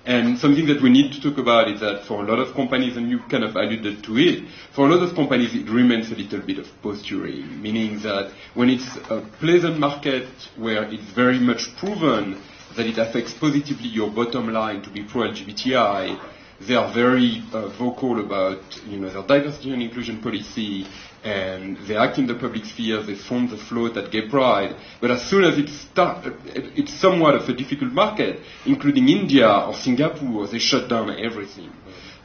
And 0.05 0.39
something 0.39 0.65
that 0.67 0.81
we 0.81 0.89
need 0.89 1.11
to 1.11 1.19
talk 1.19 1.37
about 1.37 1.69
is 1.69 1.81
that 1.81 2.05
for 2.05 2.23
a 2.23 2.25
lot 2.25 2.39
of 2.39 2.55
companies, 2.55 2.95
and 2.95 3.09
you 3.09 3.19
kind 3.29 3.43
of 3.43 3.57
alluded 3.57 4.01
to 4.05 4.17
it, 4.17 4.47
for 4.73 4.87
a 4.87 4.95
lot 4.95 5.03
of 5.03 5.13
companies 5.13 5.53
it 5.53 5.69
remains 5.69 6.09
a 6.09 6.15
little 6.15 6.39
bit 6.39 6.59
of 6.59 6.67
posturing, 6.81 7.61
meaning 7.61 7.99
that 7.99 8.31
when 8.53 8.69
it's 8.69 8.95
a 9.09 9.19
pleasant 9.41 9.77
market 9.77 10.29
where 10.55 10.83
it's 10.83 11.11
very 11.11 11.39
much 11.39 11.75
proven 11.75 12.41
that 12.77 12.85
it 12.85 12.97
affects 12.97 13.33
positively 13.33 13.87
your 13.87 14.09
bottom 14.09 14.53
line 14.53 14.81
to 14.83 14.89
be 14.89 15.03
pro-LGBTI, 15.03 16.19
they 16.61 16.75
are 16.75 16.91
very 16.93 17.43
uh, 17.53 17.67
vocal 17.69 18.19
about 18.19 18.61
you 18.87 18.99
know, 18.99 19.09
their 19.09 19.23
diversity 19.23 19.73
and 19.73 19.81
inclusion 19.81 20.21
policy, 20.21 20.85
and 21.23 21.77
they 21.87 21.95
act 21.97 22.17
in 22.17 22.27
the 22.27 22.35
public 22.35 22.65
sphere, 22.65 23.01
they 23.03 23.15
fund 23.15 23.49
the 23.49 23.57
float 23.57 23.97
at 23.97 24.11
Gay 24.11 24.27
Pride. 24.29 24.75
But 25.01 25.11
as 25.11 25.23
soon 25.23 25.43
as 25.43 25.57
it 25.57 25.69
start, 25.69 26.25
it's 26.45 26.93
somewhat 26.93 27.35
of 27.35 27.49
a 27.49 27.53
difficult 27.53 27.91
market, 27.91 28.39
including 28.65 29.09
India 29.09 29.49
or 29.49 29.73
Singapore, 29.73 30.47
they 30.47 30.59
shut 30.59 30.87
down 30.89 31.09
everything. 31.19 31.71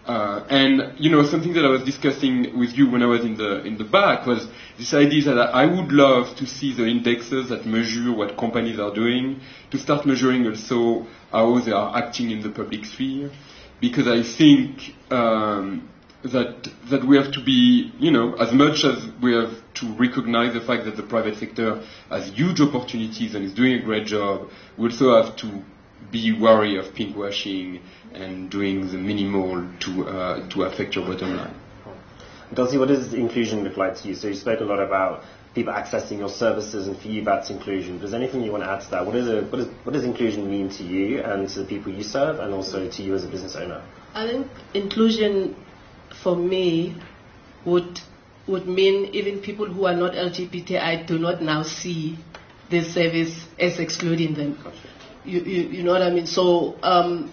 Uh, 0.06 0.44
and 0.50 0.98
you 0.98 1.08
know 1.08 1.24
something 1.24 1.52
that 1.52 1.64
I 1.64 1.68
was 1.68 1.84
discussing 1.84 2.58
with 2.58 2.76
you 2.76 2.90
when 2.90 3.04
I 3.04 3.06
was 3.06 3.24
in 3.24 3.36
the 3.36 3.62
in 3.62 3.78
the 3.78 3.84
back 3.84 4.26
was 4.26 4.48
this 4.76 4.92
idea 4.94 5.22
that 5.34 5.54
I 5.54 5.64
would 5.64 5.92
love 5.92 6.34
to 6.38 6.46
see 6.46 6.72
the 6.72 6.86
indexes 6.86 7.50
that 7.50 7.66
measure 7.66 8.10
what 8.12 8.36
companies 8.36 8.80
are 8.80 8.92
doing 8.92 9.40
to 9.70 9.78
start 9.78 10.04
measuring 10.04 10.44
also 10.44 11.06
how 11.30 11.56
they 11.60 11.70
are 11.70 11.96
acting 11.96 12.32
in 12.32 12.42
the 12.42 12.50
public 12.50 12.84
sphere, 12.84 13.30
because 13.80 14.08
I 14.08 14.24
think 14.24 14.96
um, 15.12 15.88
that 16.24 16.68
that 16.90 17.04
we 17.04 17.16
have 17.16 17.30
to 17.32 17.40
be, 17.44 17.92
you 18.00 18.10
know, 18.10 18.34
as 18.34 18.52
much 18.52 18.84
as 18.84 19.06
we 19.22 19.34
have 19.34 19.54
to 19.74 19.94
recognize 19.94 20.52
the 20.52 20.60
fact 20.60 20.84
that 20.84 20.96
the 20.96 21.04
private 21.04 21.38
sector 21.38 21.80
has 22.08 22.28
huge 22.30 22.60
opportunities 22.60 23.36
and 23.36 23.44
is 23.44 23.54
doing 23.54 23.74
a 23.74 23.82
great 23.82 24.06
job, 24.06 24.50
we 24.76 24.90
also 24.90 25.22
have 25.22 25.36
to 25.36 25.62
be 26.10 26.32
wary 26.32 26.76
of 26.76 26.86
pinkwashing 26.94 27.80
and 28.12 28.50
doing 28.50 28.90
the 28.90 28.98
minimal 28.98 29.68
to 29.80 30.08
uh, 30.08 30.48
to 30.50 30.64
affect 30.64 30.94
your 30.94 31.06
bottom 31.06 31.36
line. 31.36 31.54
Dulcie, 32.54 32.76
what 32.76 32.88
does 32.88 33.14
inclusion 33.14 33.64
look 33.64 33.76
like 33.78 33.96
to 33.96 34.08
you? 34.08 34.14
So 34.14 34.28
you 34.28 34.34
spoke 34.34 34.60
a 34.60 34.64
lot 34.64 34.78
about 34.78 35.24
people 35.54 35.72
accessing 35.72 36.18
your 36.18 36.28
services, 36.28 36.86
and 36.86 36.98
for 36.98 37.08
you 37.08 37.24
that's 37.24 37.50
inclusion. 37.50 37.98
But 37.98 38.06
is 38.06 38.14
anything 38.14 38.42
you 38.42 38.52
want 38.52 38.64
to 38.64 38.70
add 38.70 38.82
to 38.82 38.90
that? 38.90 39.06
What, 39.06 39.16
is 39.16 39.28
a, 39.28 39.42
what, 39.42 39.60
is, 39.60 39.66
what 39.84 39.92
does 39.92 40.04
inclusion 40.04 40.50
mean 40.50 40.68
to 40.70 40.82
you 40.82 41.20
and 41.20 41.48
to 41.48 41.60
the 41.60 41.66
people 41.66 41.92
you 41.92 42.02
serve, 42.02 42.40
and 42.40 42.52
also 42.52 42.90
to 42.90 43.02
you 43.02 43.14
as 43.14 43.24
a 43.24 43.28
business 43.28 43.56
owner? 43.56 43.82
I 44.14 44.26
think 44.26 44.48
inclusion 44.74 45.56
for 46.22 46.36
me 46.36 46.96
would 47.64 48.00
would 48.46 48.66
mean 48.66 49.14
even 49.14 49.40
people 49.40 49.66
who 49.66 49.86
are 49.86 49.94
not 49.94 50.12
LGBTI 50.12 51.06
do 51.06 51.18
not 51.18 51.42
now 51.42 51.62
see 51.62 52.18
this 52.70 52.92
service 52.92 53.46
as 53.58 53.78
excluding 53.78 54.34
them. 54.34 54.58
Gotcha. 54.62 54.88
You, 55.24 55.40
you, 55.40 55.62
you 55.68 55.82
know 55.82 55.92
what 55.92 56.02
I 56.02 56.10
mean? 56.10 56.26
So 56.26 56.76
um, 56.82 57.32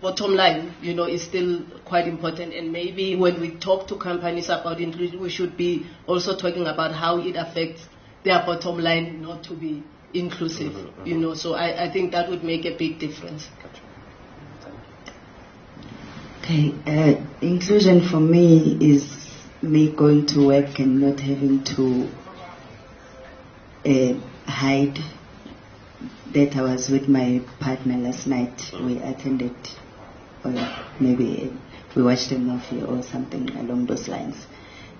bottom 0.00 0.34
line, 0.34 0.74
you 0.80 0.94
know, 0.94 1.04
is 1.04 1.22
still 1.22 1.62
quite 1.84 2.06
important. 2.06 2.54
And 2.54 2.72
maybe 2.72 3.16
when 3.16 3.40
we 3.40 3.56
talk 3.56 3.88
to 3.88 3.96
companies 3.96 4.48
about 4.48 4.80
inclusion, 4.80 5.20
we 5.20 5.30
should 5.30 5.56
be 5.56 5.86
also 6.06 6.36
talking 6.36 6.66
about 6.66 6.94
how 6.94 7.18
it 7.18 7.36
affects 7.36 7.86
their 8.24 8.38
bottom 8.44 8.78
line 8.78 9.22
not 9.22 9.44
to 9.44 9.54
be 9.54 9.82
inclusive. 10.14 10.72
Mm-hmm, 10.72 11.06
You 11.06 11.18
know, 11.18 11.34
so 11.34 11.54
I, 11.54 11.84
I 11.84 11.92
think 11.92 12.12
that 12.12 12.28
would 12.28 12.42
make 12.42 12.64
a 12.64 12.76
big 12.76 12.98
difference. 12.98 13.48
Gotcha. 13.62 13.82
Okay, 16.42 16.74
uh, 16.86 17.20
inclusion 17.40 18.08
for 18.08 18.20
me 18.20 18.78
is 18.80 19.32
me 19.62 19.90
going 19.90 20.26
to 20.26 20.46
work 20.46 20.78
and 20.78 21.00
not 21.00 21.18
having 21.18 21.64
to 21.64 22.08
uh, 23.84 24.20
hide 24.48 24.98
that 26.36 26.54
I 26.54 26.60
was 26.60 26.90
with 26.90 27.08
my 27.08 27.40
partner 27.60 27.96
last 27.96 28.26
night. 28.26 28.70
We 28.74 28.98
attended, 28.98 29.56
or 30.44 30.52
maybe 31.00 31.50
we 31.94 32.02
watched 32.02 32.30
a 32.30 32.38
movie 32.38 32.82
or 32.82 33.02
something 33.02 33.56
along 33.56 33.86
those 33.86 34.06
lines. 34.06 34.36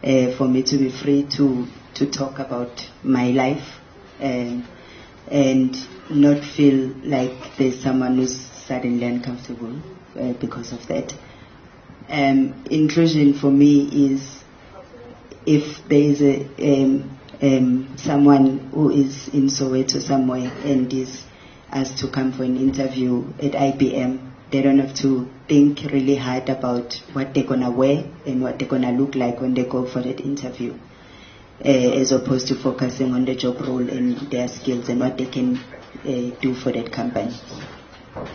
Uh, 0.03 0.35
for 0.39 0.49
me 0.49 0.63
to 0.63 0.79
be 0.79 0.89
free 0.89 1.25
to, 1.37 1.67
to 1.93 2.07
talk 2.07 2.39
about 2.39 2.89
my 3.03 3.33
life 3.33 3.81
and, 4.19 4.65
and 5.31 5.77
not 6.09 6.43
feel 6.43 6.89
like 7.05 7.55
there's 7.59 7.83
someone 7.83 8.17
who's 8.17 8.35
suddenly 8.41 9.05
uncomfortable 9.05 9.79
uh, 10.19 10.33
because 10.41 10.73
of 10.73 10.87
that. 10.87 11.13
Um, 12.09 12.65
inclusion 12.71 13.35
for 13.35 13.51
me 13.51 14.13
is 14.13 14.43
if 15.45 15.87
there 15.87 16.01
is 16.01 16.23
a 16.23 16.83
um, 16.85 17.16
um, 17.43 17.97
someone 17.97 18.71
who 18.73 18.91
is 18.91 19.29
in 19.29 19.47
Soweto 19.47 20.01
somewhere 20.01 20.51
and 20.65 20.93
is 20.93 21.25
asked 21.71 21.99
to 21.99 22.09
come 22.09 22.33
for 22.33 22.45
an 22.45 22.57
interview 22.57 23.25
at 23.39 23.53
IBM, 23.53 24.33
they 24.51 24.63
don't 24.63 24.79
have 24.79 24.95
to 24.95 25.29
think 25.49 25.81
really 25.93 26.17
hard 26.17 26.49
about 26.49 26.95
what 27.13 27.35
they're 27.35 27.45
gonna 27.45 27.71
wear 27.71 28.05
and 28.27 28.43
what 28.43 28.59
they're 28.59 28.69
gonna 28.69 28.93
look 28.93 29.15
like 29.15 29.41
when 29.41 29.55
they 29.55 29.65
go 29.65 29.85
for 29.85 30.01
that 30.01 30.21
interview, 30.21 30.75
uh, 31.65 31.69
as 31.69 32.13
opposed 32.13 32.49
to 32.49 32.55
focusing 32.55 33.13
on 33.13 33.25
the 33.25 33.35
job 33.35 33.61
role 33.61 33.89
and 33.89 34.17
their 34.31 34.49
skills 34.49 34.89
and 34.89 35.01
what 35.01 35.19
they 35.19 35.27
can 35.27 35.57
uh, 35.57 36.31
do 36.41 36.55
for 36.55 36.73
that 36.73 36.93
company. 36.93 37.35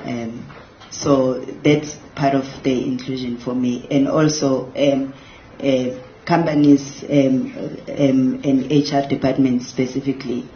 Um, 0.05 0.45
so 0.89 1.39
that's 1.39 1.95
part 2.15 2.35
of 2.35 2.63
the 2.63 2.85
inclusion 2.85 3.37
for 3.37 3.55
me. 3.55 3.87
And 3.89 4.07
also, 4.07 4.71
um, 4.75 5.13
uh, 5.59 5.97
companies 6.25 7.03
um, 7.03 7.51
um, 7.87 8.41
and 8.43 8.71
HR 8.71 9.07
departments 9.07 9.67
specifically 9.67 10.47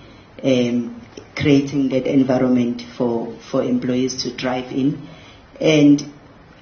um, 0.43 1.01
creating 1.35 1.89
that 1.89 2.07
environment 2.07 2.81
for, 2.97 3.37
for 3.51 3.63
employees 3.63 4.23
to 4.23 4.29
thrive 4.31 4.71
in. 4.71 5.07
And 5.59 6.05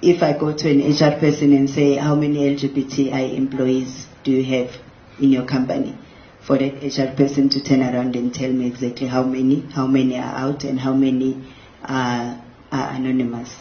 if 0.02 0.22
I 0.22 0.38
go 0.38 0.54
to 0.54 0.70
an 0.70 0.82
HR 0.82 1.20
person 1.20 1.54
and 1.54 1.70
say, 1.70 1.96
how 1.96 2.16
many 2.16 2.56
LGBTI 2.56 3.36
employees 3.36 4.08
do 4.24 4.32
you 4.32 4.44
have 4.58 4.76
in 5.20 5.32
your 5.32 5.46
company? 5.46 5.98
For 6.46 6.58
that 6.58 6.84
HR 6.84 7.16
person 7.16 7.50
to 7.50 7.64
turn 7.64 7.82
around 7.82 8.16
and 8.16 8.34
tell 8.34 8.52
me 8.52 8.68
exactly 8.68 9.08
how 9.08 9.24
many, 9.24 9.62
how 9.74 9.88
many 9.88 10.18
are 10.18 10.36
out 10.36 10.66
and 10.66 10.78
how 10.80 10.94
many 10.94 11.42
are, 11.84 12.42
are 12.72 12.94
anonymous. 12.94 13.56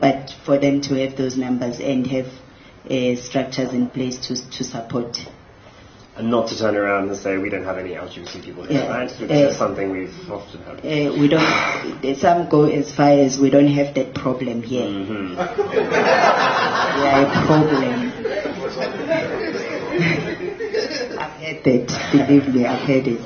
But 0.00 0.34
for 0.44 0.58
them 0.58 0.80
to 0.82 0.94
have 1.04 1.16
those 1.16 1.36
numbers 1.36 1.80
and 1.80 2.06
have 2.06 2.28
uh, 2.90 3.16
structures 3.16 3.72
in 3.72 3.88
place 3.90 4.18
to, 4.28 4.50
to 4.50 4.64
support. 4.64 5.18
And 6.16 6.30
not 6.32 6.48
to 6.48 6.58
turn 6.58 6.74
around 6.74 7.08
and 7.10 7.16
say 7.16 7.38
we 7.38 7.48
don't 7.48 7.64
have 7.64 7.78
any 7.78 7.90
LGBT 7.90 8.42
people 8.44 8.64
here, 8.64 8.80
Yeah. 8.80 8.88
right? 8.88 9.10
Which 9.20 9.30
Uh, 9.30 9.34
is 9.34 9.56
something 9.56 9.90
we've 9.92 10.30
often 10.30 10.60
heard. 10.62 10.78
Uh, 10.80 11.12
we 11.20 11.28
don't, 11.28 12.16
some 12.18 12.48
go 12.48 12.64
as 12.64 12.90
far 12.92 13.10
as 13.10 13.38
we 13.38 13.50
don't 13.50 13.68
have 13.68 13.94
that 13.94 14.14
problem 14.14 14.62
here. 14.62 14.84
hmm 14.90 15.36
We 15.36 15.36
are 17.06 17.22
a 17.22 17.46
problem. 17.46 18.12
I've 21.20 21.32
had 21.40 21.64
that, 21.64 21.86
believe 22.12 22.54
me, 22.54 22.66
I've 22.66 22.80
had 22.80 23.06
it. 23.06 23.20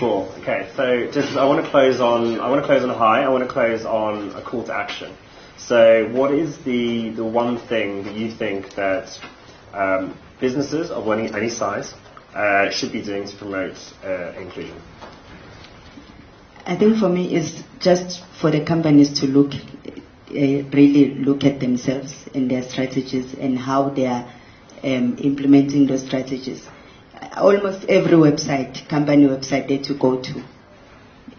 Cool. 0.00 0.32
Okay. 0.40 0.68
So 0.76 1.06
just 1.12 1.36
I 1.36 1.44
want 1.44 1.64
to 1.64 1.70
close 1.70 2.00
on 2.00 2.40
I 2.40 2.48
want 2.48 2.62
to 2.62 2.66
close 2.66 2.82
on 2.82 2.90
a 2.90 2.94
high. 2.96 3.22
I 3.22 3.28
want 3.28 3.44
to 3.46 3.52
close 3.52 3.84
on 3.84 4.30
a 4.34 4.42
call 4.42 4.64
to 4.64 4.74
action. 4.74 5.14
So 5.66 6.08
what 6.08 6.32
is 6.32 6.58
the 6.58 7.10
the 7.10 7.24
one 7.24 7.56
thing 7.56 8.02
that 8.02 8.14
you 8.14 8.30
think 8.30 8.74
that 8.74 9.18
um, 9.72 10.16
businesses 10.40 10.90
of 10.90 11.08
any, 11.08 11.32
any 11.32 11.50
size 11.50 11.94
uh, 12.34 12.68
should 12.70 12.90
be 12.90 13.00
doing 13.00 13.26
to 13.28 13.36
promote 13.36 13.76
uh, 14.04 14.32
inclusion? 14.32 14.76
I 16.66 16.76
think 16.76 16.98
for 16.98 17.08
me 17.08 17.34
it's 17.36 17.62
just 17.78 18.24
for 18.40 18.50
the 18.50 18.64
companies 18.64 19.20
to 19.20 19.26
look, 19.26 19.54
uh, 19.54 20.30
really 20.30 21.14
look 21.14 21.44
at 21.44 21.60
themselves 21.60 22.28
and 22.34 22.50
their 22.50 22.62
strategies 22.62 23.34
and 23.34 23.56
how 23.56 23.90
they 23.90 24.06
are 24.06 24.32
um, 24.82 25.16
implementing 25.18 25.86
those 25.86 26.02
strategies. 26.04 26.68
Almost 27.36 27.84
every 27.88 28.16
website, 28.16 28.88
company 28.88 29.26
website 29.26 29.68
that 29.68 29.88
you 29.88 29.94
go 29.96 30.20
to, 30.20 30.44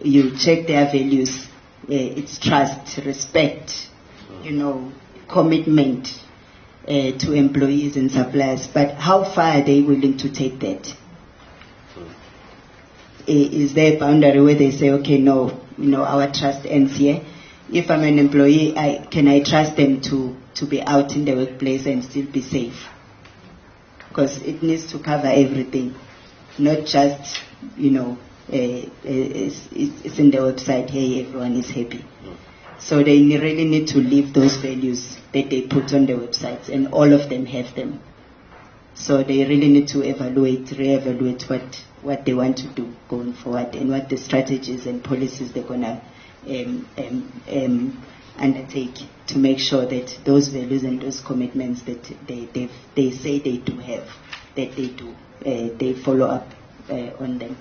you 0.02 0.34
check 0.36 0.66
their 0.66 0.86
values. 0.86 1.46
Uh, 1.84 2.16
it's 2.20 2.38
trust, 2.38 2.96
respect, 3.04 3.90
you 4.44 4.52
know, 4.52 4.92
commitment 5.28 6.08
uh, 6.86 7.12
to 7.18 7.32
employees 7.32 7.96
and 7.96 8.10
suppliers. 8.10 8.66
But 8.66 8.94
how 8.94 9.24
far 9.24 9.58
are 9.58 9.64
they 9.64 9.80
willing 9.80 10.18
to 10.18 10.32
take 10.32 10.60
that? 10.60 10.94
Is 13.26 13.72
there 13.72 13.96
a 13.96 13.98
boundary 13.98 14.40
where 14.42 14.54
they 14.54 14.70
say, 14.70 14.90
okay, 14.90 15.18
no, 15.18 15.58
you 15.78 15.88
know, 15.88 16.04
our 16.04 16.30
trust 16.30 16.66
ends 16.66 16.96
here. 16.96 17.24
If 17.72 17.90
I'm 17.90 18.04
an 18.04 18.18
employee, 18.18 18.76
I, 18.76 19.06
can 19.10 19.26
I 19.28 19.42
trust 19.42 19.76
them 19.76 20.02
to, 20.02 20.36
to 20.56 20.66
be 20.66 20.82
out 20.82 21.12
in 21.16 21.24
the 21.24 21.34
workplace 21.34 21.86
and 21.86 22.04
still 22.04 22.26
be 22.26 22.42
safe? 22.42 22.86
Because 24.08 24.36
it 24.42 24.62
needs 24.62 24.92
to 24.92 24.98
cover 24.98 25.26
everything, 25.28 25.94
not 26.58 26.84
just, 26.84 27.40
you 27.78 27.90
know, 27.90 28.18
uh, 28.52 28.56
uh, 28.56 28.90
it's, 29.02 29.66
it's 29.72 30.04
it's 30.04 30.18
in 30.18 30.30
the 30.30 30.36
website, 30.36 30.90
hey, 30.90 31.24
everyone 31.24 31.56
is 31.56 31.70
happy. 31.70 32.04
So 32.78 33.02
they 33.02 33.22
really 33.22 33.64
need 33.64 33.88
to 33.88 33.98
live 33.98 34.32
those 34.32 34.56
values 34.56 35.16
that 35.32 35.50
they 35.50 35.62
put 35.62 35.92
on 35.92 36.06
the 36.06 36.14
websites, 36.14 36.68
and 36.68 36.88
all 36.88 37.12
of 37.12 37.28
them 37.28 37.46
have 37.46 37.74
them. 37.74 38.00
So 38.94 39.22
they 39.22 39.44
really 39.44 39.68
need 39.68 39.88
to 39.88 40.02
evaluate, 40.02 40.66
reevaluate 40.66 41.48
what, 41.50 41.84
what 42.02 42.24
they 42.24 42.34
want 42.34 42.58
to 42.58 42.68
do 42.68 42.92
going 43.08 43.32
forward 43.32 43.74
and 43.74 43.90
what 43.90 44.08
the 44.08 44.16
strategies 44.16 44.86
and 44.86 45.02
policies 45.02 45.52
they're 45.52 45.64
going 45.64 45.80
to 45.80 46.00
um, 46.48 46.88
um, 46.98 47.42
um, 47.50 48.02
undertake 48.38 48.94
to 49.26 49.38
make 49.38 49.58
sure 49.58 49.86
that 49.86 50.16
those 50.24 50.48
values 50.48 50.82
and 50.84 51.00
those 51.00 51.20
commitments 51.20 51.82
that 51.82 52.02
they, 52.26 52.44
they, 52.52 52.70
they 52.94 53.10
say 53.10 53.38
they 53.38 53.56
do 53.56 53.76
have, 53.78 54.08
that 54.54 54.76
they 54.76 54.88
do, 54.88 55.10
uh, 55.44 55.76
they 55.76 55.94
follow 55.94 56.26
up 56.26 56.46
uh, 56.88 57.10
on 57.18 57.38
them. 57.38 57.56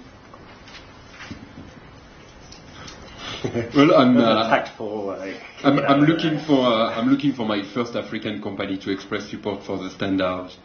Well, 3.43 3.95
I'm, 3.95 4.15
uh, 4.15 4.49
tactful. 4.49 5.11
I'm, 5.63 5.79
I'm 5.79 6.01
looking 6.01 6.39
for 6.39 6.59
uh, 6.59 6.97
I'm 6.97 7.09
looking 7.09 7.33
for 7.33 7.45
my 7.45 7.61
first 7.73 7.93
African 7.93 8.41
company 8.41 8.77
to 8.77 8.91
express 8.91 9.29
support 9.29 9.65
for 9.65 9.77
the 9.77 9.89
standards. 9.89 10.57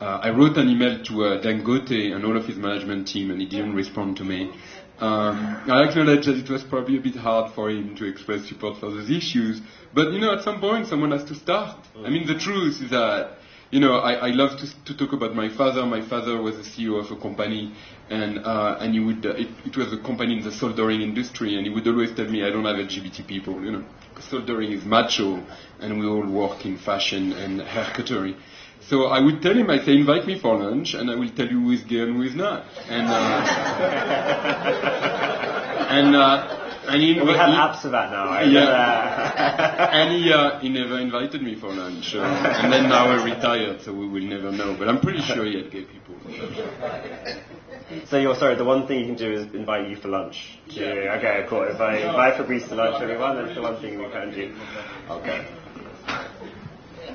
Uh, 0.00 0.20
I 0.22 0.28
wrote 0.30 0.58
an 0.58 0.68
email 0.68 1.02
to 1.04 1.24
uh, 1.24 1.42
Dangote 1.42 2.14
and 2.14 2.26
all 2.26 2.36
of 2.36 2.44
his 2.44 2.56
management 2.56 3.08
team, 3.08 3.30
and 3.30 3.40
he 3.40 3.46
didn't 3.46 3.74
respond 3.74 4.18
to 4.18 4.24
me. 4.24 4.50
Um, 4.98 5.62
I 5.66 5.84
acknowledge 5.88 6.26
that 6.26 6.36
it 6.36 6.50
was 6.50 6.62
probably 6.62 6.98
a 6.98 7.00
bit 7.00 7.16
hard 7.16 7.54
for 7.54 7.70
him 7.70 7.96
to 7.96 8.04
express 8.04 8.46
support 8.46 8.78
for 8.80 8.90
those 8.90 9.08
issues, 9.08 9.62
but 9.94 10.12
you 10.12 10.20
know, 10.20 10.34
at 10.34 10.44
some 10.44 10.60
point, 10.60 10.88
someone 10.88 11.12
has 11.12 11.24
to 11.24 11.34
start. 11.34 11.78
I 12.04 12.10
mean, 12.10 12.26
the 12.26 12.38
truth 12.38 12.82
is 12.82 12.90
that 12.90 13.38
you 13.70 13.80
know, 13.80 13.98
I, 13.98 14.28
I 14.28 14.30
love 14.30 14.58
to, 14.60 14.84
to 14.84 14.96
talk 14.96 15.12
about 15.12 15.34
my 15.34 15.48
father. 15.48 15.84
My 15.84 16.00
father 16.00 16.40
was 16.40 16.56
the 16.56 16.62
CEO 16.62 17.00
of 17.00 17.10
a 17.10 17.16
company, 17.20 17.74
and 18.08 18.38
uh, 18.38 18.78
and 18.80 18.94
he 18.94 19.00
would 19.00 19.26
uh, 19.26 19.30
it, 19.30 19.48
it 19.64 19.76
was 19.76 19.92
a 19.92 19.98
company 19.98 20.36
in 20.36 20.44
the 20.44 20.52
soldering 20.52 21.02
industry, 21.02 21.56
and 21.56 21.66
he 21.66 21.72
would 21.72 21.86
always 21.88 22.12
tell 22.14 22.26
me, 22.26 22.44
I 22.44 22.50
don't 22.50 22.64
have 22.64 22.76
LGBT 22.76 23.26
people, 23.26 23.64
you 23.64 23.72
know, 23.72 23.84
soldering 24.20 24.72
is 24.72 24.84
macho, 24.84 25.42
and 25.80 25.98
we 25.98 26.06
all 26.06 26.26
work 26.26 26.64
in 26.64 26.78
fashion 26.78 27.32
and 27.32 27.60
hair 27.60 27.92
cuttery. 27.94 28.36
So 28.88 29.06
I 29.06 29.18
would 29.18 29.42
tell 29.42 29.54
him, 29.54 29.68
I 29.68 29.78
say, 29.84 29.96
invite 29.96 30.26
me 30.26 30.38
for 30.38 30.56
lunch, 30.56 30.94
and 30.94 31.10
I 31.10 31.16
will 31.16 31.30
tell 31.30 31.48
you 31.48 31.60
who 31.60 31.72
is 31.72 31.82
gay 31.82 32.00
and 32.02 32.14
who 32.14 32.22
is 32.22 32.36
not. 32.36 32.64
And, 32.88 33.08
uh, 33.08 33.42
and, 35.90 36.14
uh, 36.14 36.65
and 36.88 37.02
he, 37.02 37.14
We 37.20 37.32
have 37.32 37.50
he- 37.50 37.56
apps 37.56 37.82
for 37.82 37.88
that 37.90 38.10
now. 38.10 38.26
right? 38.26 38.46
Yeah. 38.50 39.88
and 39.92 40.12
he, 40.16 40.32
uh, 40.32 40.58
he 40.60 40.68
never 40.68 40.98
invited 40.98 41.42
me 41.42 41.54
for 41.58 41.72
lunch. 41.72 42.14
Uh, 42.14 42.20
and 42.22 42.72
then 42.72 42.88
now 42.88 43.08
I 43.08 43.22
retired, 43.24 43.82
so 43.82 43.92
we 43.92 44.06
will 44.08 44.22
never 44.22 44.50
know. 44.52 44.74
But 44.78 44.88
I'm 44.88 45.00
pretty 45.00 45.22
sure 45.22 45.44
he 45.44 45.56
had 45.62 45.70
gay 45.70 45.84
people. 45.84 46.14
So 48.06 48.18
you're 48.18 48.34
sorry. 48.34 48.56
The 48.56 48.64
one 48.64 48.86
thing 48.86 49.00
you 49.00 49.06
can 49.06 49.16
do 49.16 49.32
is 49.32 49.54
invite 49.54 49.88
you 49.88 49.96
for 49.96 50.08
lunch. 50.08 50.58
Yeah. 50.66 51.14
Okay, 51.18 51.46
cool. 51.48 51.62
If 51.62 51.80
I 51.80 51.98
invite 51.98 52.36
Fabrice 52.36 52.68
to 52.68 52.74
lunch, 52.74 53.00
everyone, 53.02 53.36
that's 53.44 53.54
the 53.54 53.62
one 53.62 53.80
thing 53.80 53.98
we 53.98 54.08
can 54.10 54.32
do. 54.32 54.54
Okay. 55.10 55.46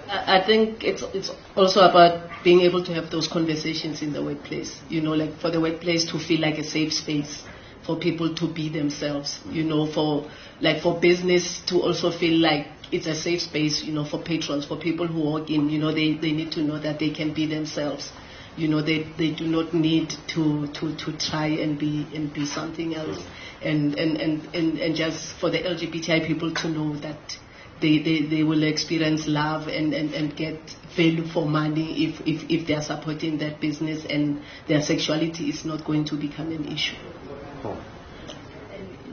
I 0.09 0.37
I 0.39 0.45
think 0.45 0.83
it's 0.83 1.03
it's 1.13 1.31
also 1.55 1.81
about 1.89 2.21
being 2.43 2.61
able 2.61 2.83
to 2.85 2.93
have 2.93 3.09
those 3.11 3.27
conversations 3.27 4.01
in 4.01 4.13
the 4.13 4.23
workplace. 4.23 4.79
You 4.89 5.01
know, 5.01 5.11
like 5.13 5.37
for 5.39 5.51
the 5.51 5.59
workplace 5.59 6.05
to 6.11 6.19
feel 6.19 6.41
like 6.41 6.57
a 6.57 6.63
safe 6.63 6.93
space 6.93 7.43
for 7.85 7.97
people 7.97 8.33
to 8.35 8.47
be 8.47 8.69
themselves. 8.69 9.39
You 9.49 9.63
know, 9.63 9.85
for 9.85 10.29
like 10.59 10.81
for 10.81 10.99
business 10.99 11.59
to 11.67 11.81
also 11.81 12.11
feel 12.11 12.39
like 12.39 12.67
it's 12.91 13.07
a 13.07 13.15
safe 13.15 13.41
space. 13.41 13.83
You 13.83 13.93
know, 13.93 14.05
for 14.05 14.21
patrons, 14.21 14.65
for 14.65 14.77
people 14.77 15.07
who 15.07 15.21
walk 15.21 15.49
in. 15.49 15.69
You 15.69 15.79
know, 15.79 15.91
they 15.93 16.13
they 16.13 16.31
need 16.31 16.51
to 16.53 16.61
know 16.61 16.79
that 16.79 16.99
they 16.99 17.09
can 17.09 17.33
be 17.33 17.45
themselves. 17.45 18.11
You 18.57 18.67
know, 18.67 18.81
they 18.81 19.03
they 19.17 19.31
do 19.31 19.47
not 19.47 19.73
need 19.73 20.13
to 20.29 20.67
to 20.67 20.95
to 20.95 21.17
try 21.17 21.47
and 21.47 21.79
be 21.79 22.07
and 22.13 22.33
be 22.33 22.45
something 22.45 22.95
else. 22.95 23.23
And 23.61 23.97
and 23.97 24.17
and 24.17 24.55
and, 24.55 24.79
and 24.79 24.95
just 24.95 25.35
for 25.35 25.49
the 25.49 25.59
LGBTI 25.59 26.27
people 26.27 26.53
to 26.53 26.67
know 26.69 26.95
that 26.97 27.37
they, 27.81 27.97
they, 27.97 28.21
they 28.21 28.43
will 28.43 28.63
experience 28.63 29.27
love 29.27 29.67
and, 29.67 29.93
and, 29.93 30.13
and 30.13 30.35
get 30.35 30.75
value 30.95 31.25
for 31.25 31.47
money 31.47 32.05
if, 32.05 32.21
if, 32.27 32.49
if 32.49 32.67
they 32.67 32.75
are 32.75 32.81
supporting 32.81 33.39
that 33.39 33.59
business 33.59 34.05
and 34.05 34.41
their 34.67 34.81
sexuality 34.81 35.49
is 35.49 35.65
not 35.65 35.83
going 35.83 36.05
to 36.05 36.15
become 36.15 36.51
an 36.51 36.65
issue. 36.67 36.95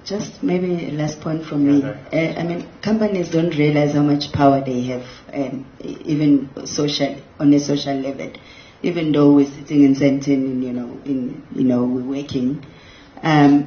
Just 0.04 0.42
maybe 0.42 0.86
a 0.86 0.92
last 0.92 1.20
point 1.20 1.44
from 1.44 1.66
me. 1.66 1.82
Uh, 1.84 1.98
I 2.12 2.42
mean, 2.42 2.66
companies 2.80 3.30
don't 3.30 3.54
realize 3.56 3.94
how 3.94 4.02
much 4.02 4.32
power 4.32 4.62
they 4.64 4.82
have, 4.84 5.06
um, 5.34 5.66
even 5.80 6.48
social 6.66 7.16
on 7.38 7.52
a 7.52 7.60
social 7.60 7.94
level. 7.94 8.32
Even 8.82 9.12
though 9.12 9.34
we're 9.34 9.50
sitting 9.50 9.82
in 9.82 9.94
Sandton, 9.94 10.62
you 10.62 10.72
know, 10.72 10.98
in 11.04 11.42
you 11.54 11.64
know, 11.64 11.84
we're 11.84 12.22
working. 12.22 12.64
Um, 13.22 13.66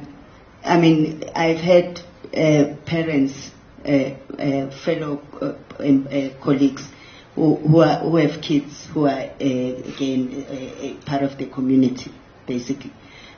I 0.64 0.78
mean, 0.78 1.24
I've 1.34 1.58
had 1.58 2.00
uh, 2.34 2.76
parents, 2.86 3.50
uh, 3.84 4.14
uh, 4.38 4.70
fellow 4.84 5.22
uh, 5.40 5.54
um, 5.80 6.08
uh, 6.10 6.30
colleagues 6.42 6.88
who, 7.34 7.56
who, 7.56 7.80
are, 7.80 7.98
who 7.98 8.16
have 8.16 8.40
kids 8.42 8.86
who 8.86 9.06
are, 9.06 9.10
uh, 9.10 9.34
again, 9.38 10.98
part 11.04 11.22
of 11.22 11.36
the 11.38 11.46
community, 11.46 12.10
basically. 12.46 12.92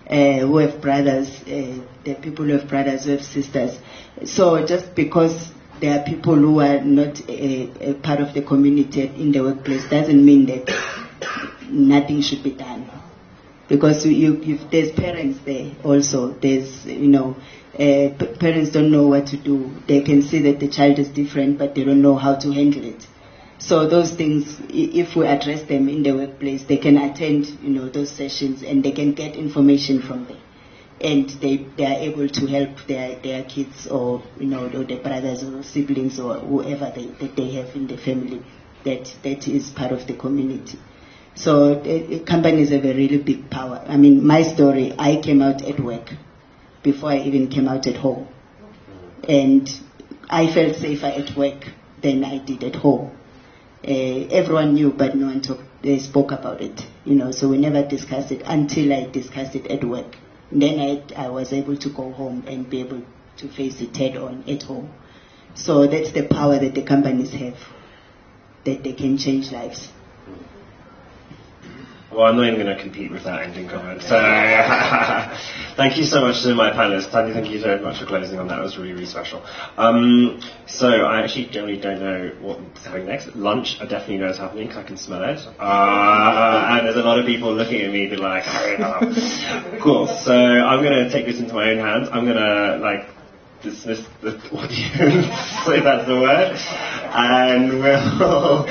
Uh, 0.09 0.41
who 0.41 0.59
have 0.59 0.83
brothers, 0.83 1.29
uh, 1.43 1.81
the 2.05 2.15
people 2.21 2.45
who 2.45 2.53
have 2.53 2.69
brothers, 2.69 3.05
who 3.05 3.13
have 3.13 3.23
sisters. 3.23 3.79
So 4.25 4.67
just 4.67 4.95
because 4.95 5.51
there 5.81 5.99
are 5.99 6.05
people 6.05 6.37
who 6.37 6.61
are 6.61 6.81
not 6.81 7.27
a, 7.29 7.91
a 7.91 7.95
part 7.95 8.21
of 8.21 8.35
the 8.35 8.43
community 8.43 9.03
in 9.03 9.33
the 9.33 9.41
workplace 9.41 9.89
doesn't 9.89 10.25
mean 10.25 10.47
that 10.47 10.71
nothing 11.71 12.21
should 12.21 12.43
be 12.43 12.51
done 12.51 12.91
because 13.69 14.05
you, 14.05 14.37
you, 14.37 14.59
there's 14.71 14.93
parents 14.93 15.41
there 15.45 15.73
also. 15.83 16.33
There's 16.33 16.85
you 16.87 17.09
know, 17.09 17.37
uh, 17.75 18.11
parents 18.39 18.71
don't 18.71 18.91
know 18.91 19.07
what 19.07 19.29
to 19.29 19.37
do. 19.37 19.73
They 19.89 20.03
can 20.03 20.23
see 20.23 20.41
that 20.43 20.61
the 20.61 20.69
child 20.69 20.99
is 20.99 21.09
different, 21.09 21.59
but 21.59 21.75
they 21.75 21.85
don't 21.85 22.03
know 22.03 22.17
how 22.17 22.37
to 22.37 22.53
handle 22.53 22.85
it. 22.85 23.07
So 23.67 23.87
those 23.89 24.11
things, 24.11 24.59
if 24.69 25.17
we 25.17 25.25
address 25.25 25.63
them 25.63 25.89
in 25.89 26.03
the 26.03 26.13
workplace, 26.13 26.65
they 26.65 26.77
can 26.77 26.99
attend 26.99 27.47
you 27.63 27.71
know 27.71 27.89
those 27.89 28.11
sessions 28.11 28.63
and 28.63 28.85
they 28.85 28.93
can 28.93 29.15
get 29.15 29.37
information 29.37 30.03
from 30.03 30.27
there. 30.27 30.43
And 31.01 31.31
they, 31.41 31.67
they 31.79 31.87
are 31.87 31.99
able 31.99 32.29
to 32.29 32.47
help 32.47 32.87
their, 32.87 33.19
their 33.21 33.43
kids 33.45 33.87
or 33.87 34.23
you 34.39 34.49
know 34.49 34.67
or 34.67 34.85
their 34.85 34.99
brothers 34.99 35.43
or 35.43 35.63
siblings 35.63 36.21
or 36.21 36.35
whoever 36.41 36.93
they, 36.95 37.07
that 37.07 37.37
they 37.37 37.53
have 37.53 37.75
in 37.75 37.87
the 37.87 37.97
family 37.97 38.43
that 38.85 39.11
that 39.23 39.49
is 39.49 39.71
part 39.71 39.93
of 39.93 40.07
the 40.07 40.15
community. 40.15 40.79
So 41.35 41.73
uh, 41.73 42.25
companies 42.27 42.69
have 42.69 42.85
a 42.85 42.95
really 42.95 43.17
big 43.17 43.49
power. 43.49 43.83
I 43.89 43.97
mean, 43.97 44.27
my 44.27 44.43
story, 44.43 44.93
I 44.99 45.17
came 45.17 45.41
out 45.41 45.63
at 45.63 45.81
work 45.81 46.11
before 46.83 47.13
I 47.13 47.21
even 47.21 47.49
came 47.49 47.67
out 47.67 47.87
at 47.87 47.97
home. 47.97 48.29
And 49.27 49.67
I 50.29 50.53
felt 50.53 50.77
safer 50.77 51.07
at 51.07 51.35
work 51.35 51.65
than 52.03 52.25
I 52.25 52.37
did 52.45 52.63
at 52.63 52.77
home. 52.77 53.11
Uh, 53.87 54.27
everyone 54.31 54.73
knew, 54.73 54.91
but 54.91 55.15
no 55.15 55.27
one 55.27 55.43
talk, 55.43 55.61
they 55.83 55.99
spoke 55.99 56.33
about 56.33 56.63
it. 56.63 56.87
You 57.05 57.17
know, 57.17 57.33
so 57.33 57.49
we 57.51 57.59
never 57.59 57.83
discussed 57.83 58.33
it 58.33 58.43
until 58.47 58.93
I 58.95 59.05
discussed 59.05 59.55
it 59.55 59.67
at 59.67 59.85
work. 59.85 60.17
And 60.51 60.63
then 60.63 60.81
I, 60.81 61.25
I 61.27 61.29
was 61.29 61.53
able 61.53 61.77
to 61.77 61.91
go 61.91 62.11
home 62.11 62.45
and 62.47 62.69
be 62.71 62.81
able 62.81 63.03
to 63.37 63.49
face 63.49 63.83
it 63.83 63.95
head 63.95 64.17
on 64.17 64.45
at 64.49 64.63
home. 64.63 64.91
So 65.55 65.87
that's 65.87 66.13
the 66.13 66.23
power 66.23 66.59
that 66.59 66.75
the 66.75 66.83
companies 66.83 67.33
have, 67.33 67.59
that 68.65 68.83
they 68.83 68.95
can 68.95 69.19
change 69.19 69.53
lives. 69.53 69.91
Well, 72.15 72.27
I'm 72.27 72.37
not 72.37 72.47
even 72.47 72.61
going 72.65 72.77
to 72.77 72.81
compete 72.81 73.11
with 73.11 73.25
that 73.25 73.43
ending 73.43 73.69
comment. 73.69 74.01
So, 74.03 74.11
thank 75.77 75.97
you 75.97 76.05
so 76.05 76.21
much 76.21 76.43
to 76.45 76.55
my 76.55 76.71
panelists. 76.71 77.11
Thandi, 77.11 77.33
thank 77.33 77.51
you 77.51 77.59
so 77.59 77.77
much 77.79 77.99
for 77.99 78.07
closing 78.07 78.39
on 78.39 78.47
that. 78.47 78.61
It 78.61 78.63
was 78.63 78.77
really, 78.79 78.93
really 78.93 79.07
special. 79.07 79.43
Um, 79.77 80.41
so, 80.69 80.87
I 80.87 81.23
actually 81.23 81.47
generally 81.47 81.81
don't 81.81 81.99
know 81.99 82.31
what's 82.41 82.85
happening 82.85 83.07
next. 83.09 83.35
Lunch, 83.35 83.79
I 83.81 83.87
definitely 83.87 84.19
know 84.19 84.29
is 84.29 84.39
happening 84.39 84.69
because 84.69 84.85
I 84.85 84.87
can 84.87 84.97
smell 84.97 85.25
it. 85.25 85.41
Uh, 85.59 86.69
and 86.71 86.87
there's 86.87 86.95
a 86.97 87.03
lot 87.03 87.19
of 87.19 87.27
people 87.27 87.53
looking 87.53 87.83
at 87.83 87.91
me, 87.91 88.07
be 88.07 88.15
like, 88.15 88.45
hurry 88.45 88.77
up. 88.81 89.03
cool. 89.83 90.07
So, 90.07 90.33
I'm 90.33 90.85
going 90.85 90.95
to 91.05 91.11
take 91.11 91.27
this 91.27 91.41
into 91.41 91.55
my 91.55 91.71
own 91.71 91.79
hands. 91.79 92.09
I'm 92.13 92.27
going 92.27 92.37
to, 92.37 92.77
like, 92.81 93.09
dismiss 93.61 94.07
the 94.23 94.37
audience, 94.53 95.27
if 95.67 95.83
that's 95.83 96.07
the 96.07 96.15
word. 96.15 96.57
And 97.13 97.81
we'll 97.81 98.69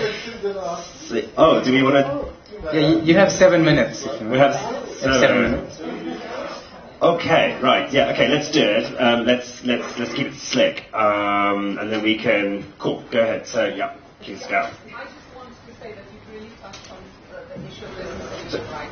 see. 1.09 1.29
Oh, 1.35 1.61
do 1.61 1.73
we 1.73 1.83
want 1.83 1.95
to? 1.95 2.42
Yeah, 2.71 2.79
you, 2.79 3.01
you 3.01 3.15
have 3.15 3.31
seven 3.31 3.63
minutes. 3.63 4.03
We 4.21 4.37
have 4.37 4.53
Seven 4.99 5.19
seven. 5.19 5.51
minutes. 5.51 5.79
Okay, 7.01 7.59
right, 7.61 7.91
yeah, 7.91 8.11
okay, 8.11 8.29
let's 8.29 8.49
do 8.51 8.61
it. 8.63 8.85
Um, 9.01 9.25
let's 9.25 9.61
let's 9.65 9.99
let's 9.99 10.13
keep 10.13 10.27
it 10.27 10.35
slick, 10.35 10.83
um, 10.93 11.77
and 11.77 11.91
then 11.91 12.01
we 12.01 12.17
can. 12.17 12.73
Cool, 12.79 13.03
go 13.11 13.19
ahead. 13.19 13.45
So 13.45 13.65
yeah, 13.65 13.97
please 14.21 14.45
go. 14.45 14.69
I 18.55 18.89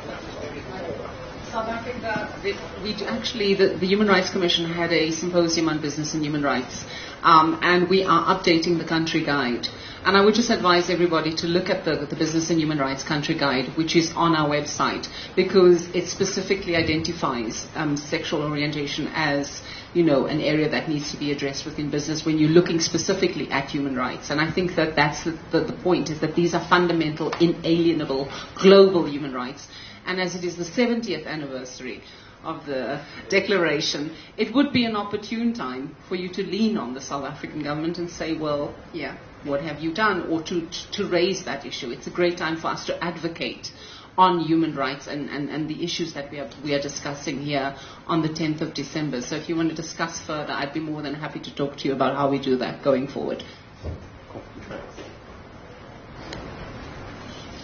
South 1.52 1.68
Africa, 1.68 2.34
we, 2.82 2.94
actually, 3.04 3.52
the, 3.52 3.76
the 3.76 3.86
Human 3.86 4.08
Rights 4.08 4.30
Commission 4.30 4.64
had 4.64 4.90
a 4.90 5.10
symposium 5.10 5.68
on 5.68 5.82
business 5.82 6.14
and 6.14 6.24
human 6.24 6.42
rights, 6.42 6.82
um, 7.22 7.58
and 7.60 7.90
we 7.90 8.04
are 8.04 8.24
updating 8.34 8.78
the 8.78 8.86
country 8.86 9.22
guide. 9.22 9.68
And 10.02 10.16
I 10.16 10.24
would 10.24 10.34
just 10.34 10.48
advise 10.48 10.88
everybody 10.88 11.34
to 11.34 11.46
look 11.46 11.68
at 11.68 11.84
the, 11.84 12.06
the 12.06 12.16
Business 12.16 12.48
and 12.48 12.58
Human 12.58 12.78
Rights 12.78 13.04
Country 13.04 13.34
Guide, 13.34 13.76
which 13.76 13.94
is 13.96 14.12
on 14.16 14.34
our 14.34 14.48
website, 14.48 15.06
because 15.36 15.86
it 15.94 16.08
specifically 16.08 16.74
identifies 16.74 17.66
um, 17.74 17.98
sexual 17.98 18.42
orientation 18.42 19.08
as 19.14 19.60
you 19.94 20.02
know, 20.02 20.24
an 20.24 20.40
area 20.40 20.70
that 20.70 20.88
needs 20.88 21.10
to 21.10 21.18
be 21.18 21.32
addressed 21.32 21.66
within 21.66 21.90
business 21.90 22.24
when 22.24 22.38
you're 22.38 22.48
looking 22.48 22.80
specifically 22.80 23.50
at 23.50 23.68
human 23.68 23.94
rights. 23.94 24.30
And 24.30 24.40
I 24.40 24.50
think 24.50 24.74
that 24.76 24.96
that's 24.96 25.24
the, 25.24 25.38
the, 25.50 25.60
the 25.60 25.72
point, 25.74 26.08
is 26.08 26.20
that 26.20 26.34
these 26.34 26.54
are 26.54 26.66
fundamental, 26.66 27.30
inalienable, 27.32 28.32
global 28.54 29.06
human 29.06 29.34
rights. 29.34 29.68
And 30.06 30.20
as 30.20 30.34
it 30.34 30.44
is 30.44 30.56
the 30.56 30.64
70th 30.64 31.26
anniversary 31.26 32.02
of 32.42 32.66
the 32.66 33.00
declaration, 33.28 34.14
it 34.36 34.52
would 34.54 34.72
be 34.72 34.84
an 34.84 34.96
opportune 34.96 35.52
time 35.52 35.96
for 36.08 36.16
you 36.16 36.28
to 36.30 36.42
lean 36.42 36.76
on 36.76 36.94
the 36.94 37.00
South 37.00 37.24
African 37.24 37.62
government 37.62 37.98
and 37.98 38.10
say, 38.10 38.34
well, 38.34 38.74
yeah, 38.92 39.16
what 39.44 39.60
have 39.60 39.80
you 39.80 39.92
done? 39.92 40.28
Or 40.28 40.42
to, 40.42 40.68
to 40.92 41.06
raise 41.08 41.44
that 41.44 41.64
issue. 41.64 41.90
It's 41.90 42.06
a 42.06 42.10
great 42.10 42.36
time 42.36 42.56
for 42.56 42.68
us 42.68 42.86
to 42.86 43.04
advocate 43.04 43.70
on 44.18 44.40
human 44.40 44.74
rights 44.74 45.06
and, 45.06 45.30
and, 45.30 45.48
and 45.48 45.68
the 45.68 45.82
issues 45.82 46.12
that 46.14 46.30
we 46.30 46.38
are, 46.38 46.48
we 46.62 46.74
are 46.74 46.82
discussing 46.82 47.40
here 47.40 47.74
on 48.06 48.20
the 48.20 48.28
10th 48.28 48.60
of 48.60 48.74
December. 48.74 49.22
So 49.22 49.36
if 49.36 49.48
you 49.48 49.56
want 49.56 49.70
to 49.70 49.74
discuss 49.74 50.20
further, 50.20 50.52
I'd 50.52 50.74
be 50.74 50.80
more 50.80 51.00
than 51.00 51.14
happy 51.14 51.40
to 51.40 51.54
talk 51.54 51.78
to 51.78 51.88
you 51.88 51.94
about 51.94 52.14
how 52.14 52.30
we 52.30 52.38
do 52.38 52.56
that 52.58 52.82
going 52.82 53.08
forward. 53.08 53.42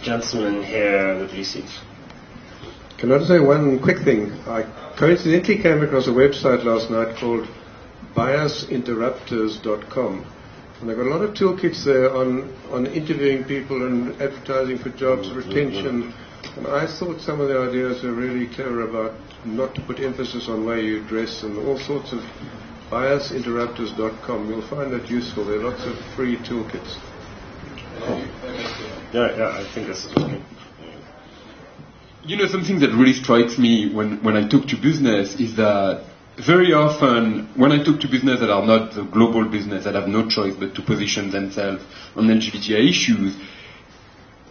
Gentleman 0.01 0.63
here 0.63 1.27
blue 1.27 1.43
suit. 1.43 1.65
Can 2.99 3.11
I 3.13 3.17
just 3.17 3.29
say 3.29 3.39
one 3.39 3.79
quick 3.79 3.99
thing? 3.99 4.33
I 4.45 4.63
coincidentally 4.97 5.59
came 5.59 5.81
across 5.81 6.07
a 6.07 6.11
website 6.11 6.65
last 6.65 6.91
night 6.91 7.15
called 7.15 7.47
biasinterrupters.com. 8.13 10.25
And 10.81 10.89
they've 10.89 10.97
got 10.97 11.07
a 11.07 11.09
lot 11.09 11.21
of 11.21 11.33
toolkits 11.33 11.85
there 11.85 12.13
on, 12.13 12.53
on 12.71 12.87
interviewing 12.87 13.45
people 13.45 13.85
and 13.85 14.21
advertising 14.21 14.79
for 14.79 14.89
jobs, 14.89 15.29
oh, 15.31 15.35
retention. 15.35 16.13
And 16.57 16.67
I 16.67 16.87
thought 16.87 17.21
some 17.21 17.39
of 17.39 17.47
the 17.47 17.57
ideas 17.57 18.03
were 18.03 18.11
really 18.11 18.47
clever 18.47 18.81
about 18.81 19.13
not 19.45 19.75
to 19.75 19.81
put 19.81 20.01
emphasis 20.01 20.49
on 20.49 20.65
where 20.65 20.79
you 20.79 21.01
dress 21.07 21.43
and 21.43 21.57
all 21.57 21.77
sorts 21.77 22.11
of 22.11 22.19
biasinterrupters.com. 22.89 24.49
You'll 24.49 24.67
find 24.67 24.91
that 24.91 25.09
useful. 25.09 25.45
There 25.45 25.61
are 25.61 25.69
lots 25.69 25.85
of 25.85 25.97
free 26.17 26.35
toolkits. 26.35 26.97
Yeah, 29.13 29.37
yeah, 29.37 29.57
I 29.57 29.63
think 29.73 29.87
this 29.87 30.03
is 30.03 30.13
really. 30.17 30.43
You 32.29 32.37
know, 32.37 32.45
something 32.45 32.77
that 32.81 32.91
really 32.91 33.13
strikes 33.13 33.57
me 33.57 33.91
when, 33.91 34.21
when 34.23 34.37
I 34.37 34.47
talk 34.47 34.67
to 34.67 34.77
business 34.77 35.33
is 35.39 35.55
that 35.55 36.03
very 36.37 36.73
often 36.73 37.49
when 37.55 37.71
I 37.71 37.83
talk 37.83 37.99
to 38.01 38.07
business 38.07 38.39
that 38.41 38.51
are 38.51 38.63
not 38.63 38.93
the 38.93 39.01
global 39.01 39.45
business 39.45 39.85
that 39.85 39.95
have 39.95 40.07
no 40.07 40.29
choice 40.29 40.53
but 40.53 40.75
to 40.75 40.83
position 40.83 41.31
themselves 41.31 41.83
on 42.15 42.27
LGBTI 42.27 42.87
issues, 42.87 43.35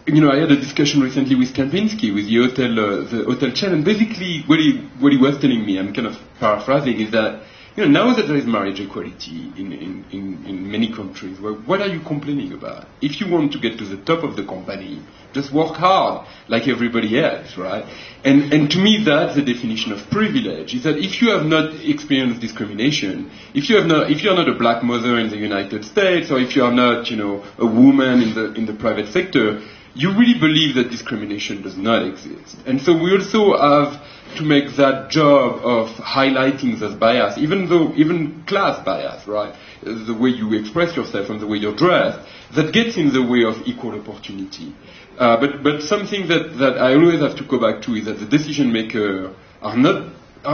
you 0.05 0.19
know, 0.19 0.29
I 0.29 0.41
had 0.41 0.51
a 0.51 0.59
discussion 0.59 0.99
recently 0.99 1.35
with 1.35 1.53
Kempinski, 1.53 2.13
with 2.13 2.27
the 2.27 2.35
hotel, 2.43 2.71
uh, 2.77 3.09
the 3.09 3.23
hotel 3.23 3.51
chain, 3.51 3.71
and 3.71 3.85
basically 3.85 4.43
what 4.45 4.59
he, 4.59 4.79
what 4.99 5.13
he 5.13 5.17
was 5.17 5.39
telling 5.39 5.65
me, 5.65 5.79
I'm 5.79 5.93
kind 5.93 6.07
of 6.07 6.17
paraphrasing, 6.37 6.99
is 6.99 7.11
that, 7.11 7.43
you 7.79 7.87
know, 7.87 8.05
now 8.07 8.13
that 8.13 8.27
there 8.27 8.35
is 8.35 8.45
marriage 8.45 8.81
equality 8.81 9.53
in, 9.55 9.71
in, 9.71 10.05
in, 10.11 10.45
in 10.45 10.69
many 10.69 10.93
countries, 10.93 11.39
well, 11.39 11.53
what 11.65 11.79
are 11.79 11.87
you 11.87 12.01
complaining 12.01 12.51
about? 12.51 12.87
If 13.01 13.21
you 13.21 13.31
want 13.31 13.53
to 13.53 13.59
get 13.59 13.77
to 13.77 13.85
the 13.85 13.95
top 13.95 14.21
of 14.25 14.35
the 14.35 14.43
company, 14.43 15.01
just 15.31 15.53
work 15.53 15.77
hard 15.77 16.27
like 16.49 16.67
everybody 16.67 17.17
else, 17.17 17.55
right? 17.55 17.85
And, 18.25 18.51
and 18.51 18.69
to 18.71 18.79
me, 18.79 19.03
that's 19.05 19.35
the 19.35 19.43
definition 19.43 19.93
of 19.93 20.09
privilege, 20.09 20.73
is 20.73 20.83
that 20.83 20.97
if 20.97 21.21
you 21.21 21.31
have 21.31 21.45
not 21.45 21.73
experienced 21.85 22.41
discrimination, 22.41 23.31
if 23.53 23.69
you 23.69 23.77
have 23.77 23.85
not, 23.85 24.11
if 24.11 24.23
you're 24.23 24.35
not 24.35 24.49
a 24.49 24.55
black 24.55 24.83
mother 24.83 25.17
in 25.17 25.29
the 25.29 25.37
United 25.37 25.85
States, 25.85 26.31
or 26.31 26.39
if 26.39 26.57
you 26.57 26.65
are 26.65 26.73
not, 26.73 27.09
you 27.09 27.15
know, 27.15 27.45
a 27.57 27.65
woman 27.65 28.21
in 28.21 28.35
the, 28.35 28.53
in 28.55 28.65
the 28.65 28.73
private 28.73 29.07
sector, 29.07 29.61
you 29.95 30.11
really 30.11 30.39
believe 30.39 30.75
that 30.75 30.89
discrimination 30.89 31.61
does 31.61 31.77
not 31.77 32.05
exist. 32.05 32.57
And 32.65 32.81
so 32.81 32.93
we 32.93 33.11
also 33.11 33.57
have 33.57 34.01
to 34.37 34.43
make 34.43 34.75
that 34.75 35.09
job 35.09 35.61
of 35.63 35.87
highlighting 35.97 36.79
this 36.79 36.93
bias, 36.93 37.37
even 37.37 37.67
though, 37.67 37.93
even 37.95 38.43
class 38.45 38.83
bias, 38.85 39.27
right? 39.27 39.55
The 39.81 40.13
way 40.13 40.29
you 40.29 40.53
express 40.53 40.95
yourself 40.95 41.29
and 41.29 41.39
the 41.39 41.47
way 41.47 41.57
you're 41.57 41.75
dressed, 41.75 42.19
that 42.55 42.73
gets 42.73 42.97
in 42.97 43.11
the 43.11 43.23
way 43.23 43.43
of 43.43 43.67
equal 43.67 43.99
opportunity. 43.99 44.75
Uh, 45.17 45.39
but, 45.39 45.63
but 45.63 45.81
something 45.81 46.27
that, 46.27 46.57
that 46.59 46.77
I 46.77 46.93
always 46.93 47.19
have 47.19 47.35
to 47.37 47.43
go 47.43 47.59
back 47.59 47.81
to 47.83 47.95
is 47.95 48.05
that 48.05 48.19
the 48.19 48.25
decision 48.25 48.71
makers 48.71 49.35
are 49.61 49.75
not 49.75 50.13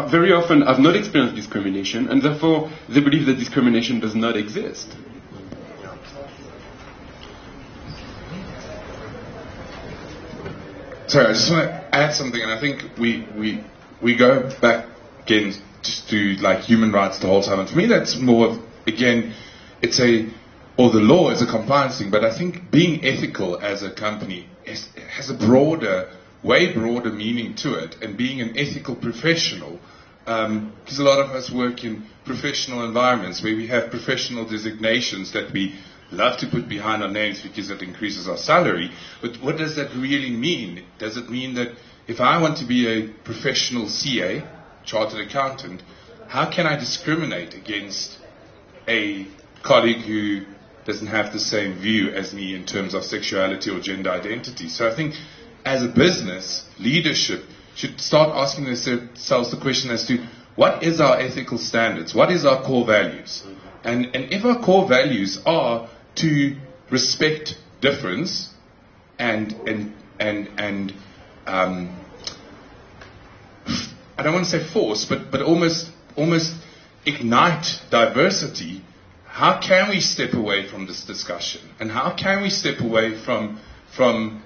very 0.09 0.31
often 0.33 0.61
have 0.61 0.79
not 0.79 0.95
experienced 0.95 1.35
discrimination, 1.35 2.09
and 2.09 2.21
therefore 2.21 2.71
they 2.89 3.01
believe 3.01 3.27
that 3.27 3.37
discrimination 3.37 3.99
does 3.99 4.15
not 4.15 4.35
exist. 4.35 4.95
Sorry, 11.07 11.27
I 11.27 11.33
just 11.33 11.51
want 11.51 11.69
to 11.69 11.95
add 11.95 12.15
something, 12.15 12.41
and 12.41 12.51
I 12.51 12.59
think 12.59 12.83
we 12.97 13.27
we 13.37 13.63
we 14.01 14.15
go 14.15 14.49
back 14.59 14.87
again 15.23 15.53
just 15.83 16.09
to 16.09 16.35
like 16.37 16.61
human 16.61 16.91
rights 16.91 17.19
the 17.19 17.27
whole 17.27 17.43
time, 17.43 17.59
and 17.59 17.69
for 17.69 17.77
me 17.77 17.85
that's 17.85 18.15
more 18.17 18.47
of 18.47 18.59
again, 18.87 19.33
it's 19.81 19.99
a 19.99 20.27
or 20.77 20.89
the 20.91 20.99
law 20.99 21.29
is 21.29 21.41
a 21.41 21.45
compliance 21.45 21.99
thing, 21.99 22.09
but 22.11 22.25
I 22.25 22.35
think 22.35 22.69
being 22.71 23.05
ethical 23.05 23.59
as 23.59 23.83
a 23.83 23.91
company 23.91 24.49
is, 24.65 24.89
has 25.15 25.29
a 25.29 25.33
broader, 25.33 26.09
way 26.43 26.73
broader 26.73 27.11
meaning 27.11 27.55
to 27.57 27.75
it, 27.75 27.95
and 28.01 28.17
being 28.17 28.41
an 28.41 28.57
ethical 28.57 28.95
professional. 28.95 29.79
Because 30.25 30.47
um, 30.47 30.73
a 30.99 31.03
lot 31.03 31.19
of 31.19 31.29
us 31.31 31.51
work 31.51 31.83
in 31.83 32.03
professional 32.25 32.83
environments 32.83 33.43
where 33.43 33.55
we 33.55 33.67
have 33.67 33.91
professional 33.91 34.43
designations 34.43 35.31
that 35.33 35.53
we 35.53 35.75
love 36.11 36.39
to 36.39 36.47
put 36.47 36.69
behind 36.69 37.03
our 37.03 37.11
names 37.11 37.41
because 37.41 37.69
it 37.69 37.81
increases 37.81 38.27
our 38.27 38.37
salary. 38.37 38.91
But 39.21 39.37
what 39.41 39.57
does 39.57 39.75
that 39.75 39.93
really 39.95 40.31
mean? 40.31 40.85
Does 40.97 41.17
it 41.17 41.29
mean 41.29 41.55
that 41.55 41.69
if 42.07 42.19
I 42.19 42.41
want 42.41 42.57
to 42.59 42.65
be 42.65 42.87
a 42.87 43.07
professional 43.23 43.89
CA, 43.89 44.43
chartered 44.83 45.27
accountant, 45.27 45.81
how 46.27 46.49
can 46.49 46.67
I 46.67 46.77
discriminate 46.77 47.53
against 47.53 48.17
a 48.87 49.27
colleague 49.63 50.03
who 50.05 50.45
doesn't 50.85 51.07
have 51.07 51.33
the 51.33 51.39
same 51.39 51.79
view 51.79 52.11
as 52.11 52.33
me 52.33 52.53
in 52.53 52.65
terms 52.65 52.93
of 52.93 53.03
sexuality 53.03 53.71
or 53.71 53.79
gender 53.79 54.11
identity? 54.11 54.69
So 54.69 54.87
I 54.87 54.95
think 54.95 55.15
as 55.65 55.83
a 55.83 55.87
business, 55.87 56.65
leadership 56.79 57.43
should 57.75 57.99
start 57.99 58.29
asking 58.35 58.65
themselves 58.65 59.51
the 59.51 59.57
question 59.59 59.89
as 59.89 60.05
to 60.07 60.25
what 60.55 60.83
is 60.83 61.01
our 61.01 61.19
ethical 61.19 61.57
standards? 61.57 62.15
What 62.15 62.31
is 62.31 62.45
our 62.45 62.63
core 62.63 62.85
values? 62.85 63.43
And, 63.83 64.15
and 64.15 64.31
if 64.31 64.45
our 64.45 64.63
core 64.63 64.87
values 64.87 65.39
are 65.45 65.89
to 66.15 66.55
respect 66.91 67.55
difference 67.81 68.49
and 69.19 69.53
and 69.67 69.93
and 70.19 70.49
and 70.57 70.93
um, 71.45 71.99
I 74.17 74.23
don't 74.23 74.33
want 74.33 74.45
to 74.45 74.51
say 74.51 74.63
force, 74.63 75.05
but 75.05 75.31
but 75.31 75.41
almost 75.41 75.89
almost 76.15 76.53
ignite 77.05 77.81
diversity. 77.89 78.81
How 79.25 79.59
can 79.59 79.89
we 79.89 79.99
step 79.99 80.33
away 80.33 80.67
from 80.67 80.87
this 80.87 81.03
discussion, 81.03 81.61
and 81.79 81.91
how 81.91 82.15
can 82.15 82.41
we 82.41 82.49
step 82.49 82.79
away 82.79 83.17
from 83.17 83.59
from 83.95 84.43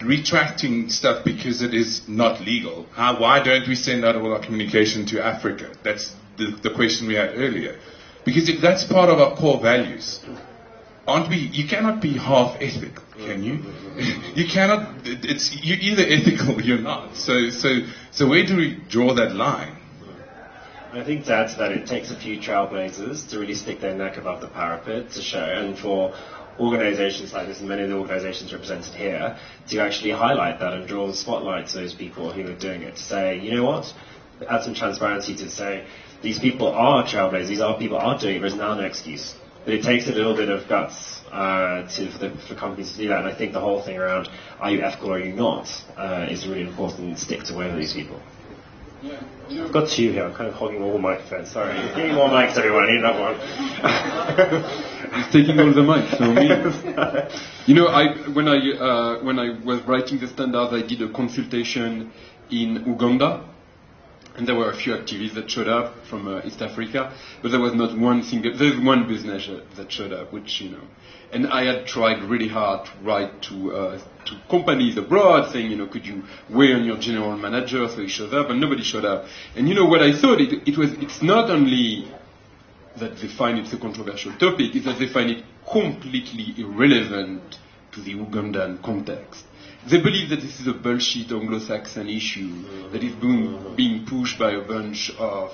retracting 0.00 0.88
stuff 0.90 1.24
because 1.24 1.62
it 1.62 1.74
is 1.74 2.02
not 2.08 2.40
legal? 2.40 2.86
How, 2.94 3.20
why 3.20 3.42
don't 3.42 3.66
we 3.66 3.74
send 3.74 4.04
out 4.04 4.16
all 4.16 4.32
our 4.32 4.40
communication 4.40 5.06
to 5.06 5.24
Africa? 5.24 5.74
That's 5.82 6.14
the, 6.36 6.56
the 6.62 6.70
question 6.70 7.08
we 7.08 7.14
had 7.14 7.30
earlier. 7.34 7.78
Because 8.24 8.48
if 8.48 8.60
that's 8.60 8.84
part 8.84 9.08
of 9.08 9.18
our 9.18 9.36
core 9.36 9.60
values, 9.60 10.20
aren't 11.06 11.28
we? 11.28 11.36
You 11.36 11.66
cannot 11.68 12.00
be 12.00 12.16
half 12.16 12.56
ethical, 12.60 13.04
can 13.16 13.42
you? 13.42 13.64
you 14.34 14.46
cannot. 14.46 15.02
It's 15.04 15.54
you're 15.64 15.78
either 15.78 16.04
ethical 16.06 16.56
or 16.56 16.60
you're 16.60 16.78
not. 16.78 17.16
So 17.16 17.50
so 17.50 17.80
so 18.10 18.28
where 18.28 18.44
do 18.44 18.56
we 18.56 18.78
draw 18.88 19.14
that 19.14 19.34
line? 19.34 19.76
I 20.92 21.04
think 21.04 21.26
to 21.26 21.34
add 21.34 21.50
to 21.50 21.58
that, 21.58 21.72
it 21.72 21.86
takes 21.86 22.10
a 22.10 22.16
few 22.16 22.38
trailblazers 22.38 23.28
to 23.28 23.38
really 23.38 23.54
stick 23.54 23.80
their 23.80 23.94
neck 23.94 24.16
above 24.16 24.40
the 24.40 24.48
parapet 24.48 25.10
to 25.10 25.20
show, 25.20 25.44
and 25.44 25.78
for 25.78 26.14
organizations 26.58 27.32
like 27.32 27.46
this 27.46 27.60
and 27.60 27.68
many 27.68 27.82
of 27.82 27.90
the 27.90 27.96
organizations 27.96 28.52
represented 28.52 28.94
here 28.94 29.36
to 29.68 29.78
actually 29.78 30.10
highlight 30.10 30.58
that 30.60 30.72
and 30.72 30.88
draw 30.88 31.06
the 31.06 31.14
spotlight 31.14 31.66
to 31.68 31.78
those 31.78 31.92
people 31.92 32.32
who 32.32 32.46
are 32.46 32.54
doing 32.54 32.82
it 32.82 32.96
to 32.96 33.02
say, 33.02 33.38
you 33.38 33.54
know 33.54 33.64
what, 33.64 33.92
add 34.48 34.62
some 34.62 34.74
transparency 34.74 35.34
to 35.34 35.50
say 35.50 35.84
these 36.22 36.38
people 36.38 36.68
are 36.68 37.04
trailblazers, 37.04 37.48
these 37.48 37.60
are 37.60 37.76
people 37.78 37.98
are 37.98 38.18
doing 38.18 38.36
it, 38.36 38.40
there's 38.40 38.54
now 38.54 38.74
no 38.74 38.84
excuse. 38.84 39.34
But 39.66 39.74
it 39.74 39.82
takes 39.82 40.06
a 40.06 40.12
little 40.12 40.36
bit 40.36 40.48
of 40.48 40.68
guts 40.68 41.20
uh, 41.32 41.88
to, 41.96 42.10
for, 42.12 42.18
the, 42.18 42.30
for, 42.48 42.54
companies 42.54 42.92
to 42.92 42.98
do 42.98 43.08
that. 43.08 43.18
And 43.18 43.28
I 43.28 43.34
think 43.34 43.52
the 43.52 43.58
whole 43.58 43.82
thing 43.82 43.96
around 43.98 44.28
are 44.60 44.70
you 44.70 44.80
ethical 44.80 45.10
or 45.10 45.16
are 45.16 45.18
you 45.18 45.32
not 45.32 45.68
uh, 45.96 46.28
is 46.30 46.46
really 46.46 46.62
important 46.62 47.18
stick 47.18 47.42
to 47.46 47.54
with 47.56 47.76
these 47.76 47.92
people. 47.92 48.22
Yeah. 49.02 49.20
I've 49.50 49.72
got 49.72 49.88
two 49.90 50.12
here. 50.12 50.24
I'm 50.24 50.34
kind 50.34 50.48
of 50.48 50.54
hogging 50.54 50.82
all 50.82 50.92
the 50.92 51.00
microphones. 51.00 51.50
Sorry. 51.50 51.74
Give 51.96 52.06
me 52.06 52.12
more 52.12 52.28
mics, 52.28 52.56
everyone. 52.56 52.84
I 52.84 52.90
need 52.92 53.00
another 53.00 53.22
one. 53.26 53.34
He's 55.14 55.32
taking 55.32 55.58
all 55.58 55.74
the 55.74 55.82
mics. 55.82 56.20
No 56.20 56.32
me. 56.32 56.46
you 57.66 57.74
know, 57.74 57.88
I 57.88 58.14
when 58.30 58.46
I 58.46 58.56
uh, 58.56 59.24
when 59.24 59.40
I 59.40 59.58
was 59.64 59.82
writing 59.82 60.20
the 60.20 60.28
standards, 60.28 60.72
I 60.72 60.86
did 60.86 61.02
a 61.02 61.12
consultation 61.12 62.12
in 62.50 62.84
Uganda 62.86 63.44
and 64.36 64.46
there 64.46 64.54
were 64.54 64.70
a 64.70 64.76
few 64.76 64.92
activists 64.92 65.34
that 65.34 65.50
showed 65.50 65.68
up 65.68 66.04
from 66.06 66.28
uh, 66.28 66.42
East 66.44 66.60
Africa, 66.60 67.12
but 67.42 67.50
there 67.50 67.60
was 67.60 67.74
not 67.74 67.96
one 67.98 68.22
single. 68.22 68.56
There's 68.56 68.78
one 68.78 69.08
business 69.08 69.48
that 69.76 69.90
showed 69.90 70.12
up, 70.12 70.32
which 70.32 70.60
you 70.60 70.70
know, 70.70 70.82
and 71.32 71.46
I 71.46 71.64
had 71.64 71.86
tried 71.86 72.22
really 72.22 72.48
hard 72.48 72.86
to 72.86 72.92
write 73.02 73.42
to 73.42 73.74
uh, 73.74 73.98
to 74.26 74.40
companies 74.50 74.96
abroad, 74.96 75.50
saying, 75.52 75.70
you 75.70 75.76
know, 75.76 75.86
could 75.86 76.06
you 76.06 76.24
weigh 76.50 76.72
on 76.74 76.84
your 76.84 76.98
general 76.98 77.36
manager 77.36 77.88
so 77.88 78.02
he 78.02 78.08
shows 78.08 78.32
up, 78.34 78.50
and 78.50 78.60
nobody 78.60 78.82
showed 78.82 79.04
up. 79.04 79.26
And 79.56 79.68
you 79.68 79.74
know 79.74 79.86
what 79.86 80.02
I 80.02 80.12
thought? 80.12 80.40
It, 80.40 80.68
it 80.68 80.76
was. 80.76 80.92
It's 80.94 81.22
not 81.22 81.50
only 81.50 82.08
that 82.98 83.16
they 83.18 83.28
find 83.28 83.58
it's 83.58 83.72
a 83.72 83.78
controversial 83.78 84.32
topic, 84.32 84.74
it's 84.74 84.84
that 84.86 84.98
they 84.98 85.08
find 85.08 85.30
it 85.30 85.44
completely 85.70 86.54
irrelevant 86.58 87.58
to 87.92 88.00
the 88.00 88.14
Ugandan 88.14 88.82
context 88.82 89.44
they 89.88 90.00
believe 90.00 90.30
that 90.30 90.40
this 90.40 90.60
is 90.60 90.66
a 90.66 90.72
bullshit 90.72 91.30
Anglo-Saxon 91.30 92.08
issue 92.08 92.90
that 92.90 93.02
is 93.02 93.14
being, 93.14 93.74
being 93.76 94.04
pushed 94.04 94.38
by 94.38 94.52
a 94.52 94.60
bunch 94.60 95.10
of, 95.18 95.52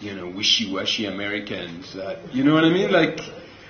you 0.00 0.14
know, 0.14 0.28
wishy-washy 0.28 1.06
Americans. 1.06 1.94
That, 1.94 2.34
you 2.34 2.42
know 2.42 2.54
what 2.54 2.64
I 2.64 2.70
mean? 2.70 2.90
Like, 2.90 3.20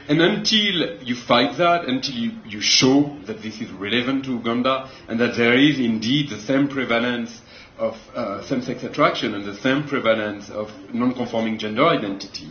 and 0.09 0.21
until 0.21 1.01
you 1.03 1.15
fight 1.15 1.59
that, 1.59 1.85
until 1.85 2.15
you, 2.15 2.33
you 2.47 2.61
show 2.61 3.17
that 3.27 3.43
this 3.43 3.61
is 3.61 3.71
relevant 3.71 4.25
to 4.25 4.33
Uganda 4.33 4.91
and 5.09 5.21
that 5.21 5.37
there 5.37 5.59
is 5.59 5.79
indeed 5.79 6.31
the 6.31 6.41
same 6.41 6.69
prevalence 6.69 7.41
of 7.79 7.97
uh, 8.15 8.43
same-sex 8.43 8.83
attraction 8.83 9.35
and 9.35 9.45
the 9.45 9.57
same 9.57 9.85
prevalence 9.85 10.51
of 10.51 10.71
non-conforming 10.93 11.59
gender 11.59 11.87
identity, 11.87 12.49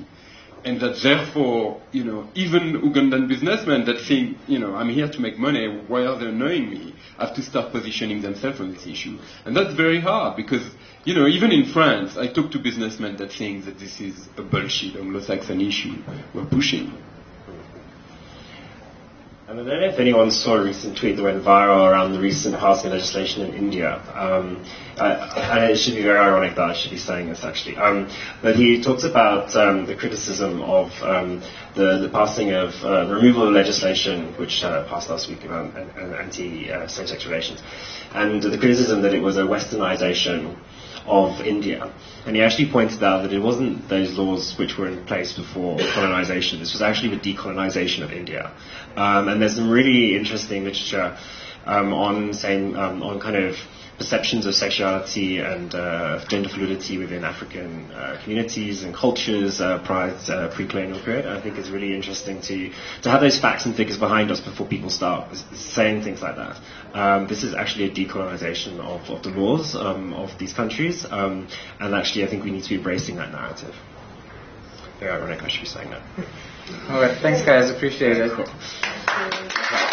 and 0.63 0.79
that 0.79 1.01
therefore, 1.01 1.81
you 1.91 2.03
know, 2.03 2.27
even 2.35 2.81
Ugandan 2.81 3.27
businessmen 3.27 3.85
that 3.85 4.01
think, 4.01 4.37
you 4.47 4.59
know, 4.59 4.75
I'm 4.75 4.89
here 4.89 5.09
to 5.09 5.19
make 5.19 5.37
money, 5.37 5.83
why 5.87 6.05
are 6.05 6.17
they 6.19 6.27
annoying 6.27 6.69
me? 6.69 6.93
Have 7.17 7.33
to 7.35 7.41
start 7.41 7.71
positioning 7.71 8.21
themselves 8.21 8.59
on 8.59 8.73
this 8.73 8.85
issue. 8.85 9.17
And 9.45 9.55
that's 9.55 9.73
very 9.73 9.99
hard 9.99 10.37
because, 10.37 10.63
you 11.03 11.15
know, 11.15 11.27
even 11.27 11.51
in 11.51 11.65
France, 11.65 12.15
I 12.17 12.27
talk 12.27 12.51
to 12.51 12.59
businessmen 12.59 13.17
that 13.17 13.31
think 13.33 13.65
that 13.65 13.79
this 13.79 13.99
is 13.99 14.27
a 14.37 14.43
bullshit 14.43 14.95
Anglo-Saxon 14.95 15.61
issue 15.61 15.97
we're 16.33 16.45
pushing. 16.45 16.93
And 19.51 19.59
I 19.59 19.63
don't 19.65 19.81
know 19.81 19.87
if 19.87 19.99
anyone 19.99 20.31
saw 20.31 20.55
a 20.55 20.63
recent 20.63 20.97
tweet 20.97 21.17
that 21.17 21.23
went 21.23 21.43
viral 21.43 21.85
around 21.85 22.13
the 22.13 22.21
recent 22.21 22.57
passing 22.57 22.89
legislation 22.89 23.41
in 23.45 23.53
India. 23.53 24.01
Um, 24.15 24.63
and 24.97 25.65
it 25.65 25.75
should 25.75 25.95
be 25.95 26.03
very 26.03 26.19
ironic 26.19 26.55
that 26.55 26.69
I 26.69 26.73
should 26.73 26.89
be 26.89 26.97
saying 26.97 27.27
this 27.27 27.43
actually. 27.43 27.75
Um, 27.75 28.09
but 28.41 28.55
he 28.55 28.81
talks 28.81 29.03
about 29.03 29.53
um, 29.57 29.85
the 29.85 29.95
criticism 29.97 30.61
of 30.61 30.93
um, 31.03 31.43
the, 31.75 31.97
the, 31.97 32.07
passing 32.07 32.53
of 32.53 32.81
uh, 32.81 33.03
the 33.03 33.15
removal 33.15 33.45
of 33.45 33.53
legislation 33.53 34.33
which 34.37 34.63
uh, 34.63 34.87
passed 34.87 35.09
last 35.09 35.27
week 35.27 35.43
about 35.43 35.75
anti 35.75 36.71
uh, 36.71 36.87
same-sex 36.87 37.25
relations, 37.25 37.61
and 38.13 38.41
the 38.41 38.57
criticism 38.57 39.01
that 39.01 39.13
it 39.13 39.21
was 39.21 39.35
a 39.35 39.41
westernization 39.41 40.57
of 41.05 41.41
India. 41.41 41.91
And 42.25 42.35
he 42.35 42.41
actually 42.41 42.71
pointed 42.71 43.03
out 43.03 43.23
that 43.23 43.33
it 43.33 43.39
wasn't 43.39 43.89
those 43.89 44.17
laws 44.17 44.57
which 44.57 44.77
were 44.77 44.87
in 44.87 45.05
place 45.05 45.33
before 45.33 45.77
colonization. 45.93 46.59
This 46.59 46.73
was 46.73 46.81
actually 46.81 47.15
the 47.15 47.33
decolonization 47.33 48.03
of 48.03 48.11
India. 48.11 48.51
Um, 48.95 49.27
and 49.27 49.41
there's 49.41 49.55
some 49.55 49.69
really 49.69 50.15
interesting 50.15 50.63
literature 50.63 51.17
um, 51.65 51.93
on 51.93 52.33
saying 52.33 52.75
um, 52.75 53.01
on 53.03 53.19
kind 53.19 53.35
of 53.35 53.55
perceptions 54.01 54.47
of 54.47 54.55
sexuality 54.55 55.37
and 55.37 55.75
uh, 55.75 56.25
gender 56.27 56.49
fluidity 56.49 56.97
within 56.97 57.23
African 57.23 57.91
uh, 57.91 58.19
communities 58.23 58.81
and 58.81 58.95
cultures 58.95 59.61
uh, 59.61 59.77
prior 59.85 60.09
to 60.25 60.33
uh, 60.33 60.55
pre-colonial 60.55 60.99
period. 60.99 61.27
I 61.27 61.39
think 61.39 61.59
it's 61.59 61.69
really 61.69 61.93
interesting 61.95 62.41
to 62.49 62.71
to 63.03 63.11
have 63.11 63.21
those 63.21 63.39
facts 63.39 63.67
and 63.67 63.75
figures 63.75 63.99
behind 63.99 64.31
us 64.31 64.39
before 64.39 64.65
people 64.65 64.89
start 64.89 65.35
saying 65.53 66.01
things 66.01 66.19
like 66.23 66.35
that. 66.35 66.55
Um, 66.93 67.27
this 67.27 67.43
is 67.43 67.53
actually 67.53 67.85
a 67.85 67.91
decolonization 67.91 68.79
of, 68.79 69.01
of 69.15 69.21
the 69.21 69.29
laws 69.29 69.75
um, 69.75 70.13
of 70.13 70.29
these 70.39 70.53
countries, 70.53 71.05
um, 71.11 71.47
and 71.79 71.93
actually 71.93 72.25
I 72.25 72.29
think 72.31 72.43
we 72.43 72.49
need 72.49 72.63
to 72.63 72.69
be 72.69 72.77
embracing 72.81 73.17
that 73.17 73.31
narrative. 73.31 73.75
Very 74.99 75.11
ironic 75.11 75.43
I 75.43 75.47
should 75.47 75.61
be 75.61 75.67
saying 75.67 75.91
that. 75.91 76.01
All 76.89 77.01
right, 77.01 77.15
thanks 77.21 77.43
guys, 77.43 77.69
appreciate 77.69 78.17
it. 78.17 78.31
Cool. 78.33 79.89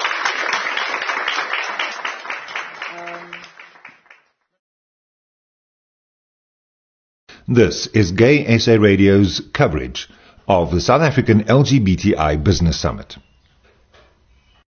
This 7.50 7.86
is 7.94 8.12
GaySA 8.12 8.78
Radio's 8.78 9.40
coverage 9.54 10.06
of 10.46 10.70
the 10.70 10.82
South 10.82 11.00
African 11.00 11.44
LGBTI 11.44 12.44
Business 12.44 12.78
Summit. 12.78 13.16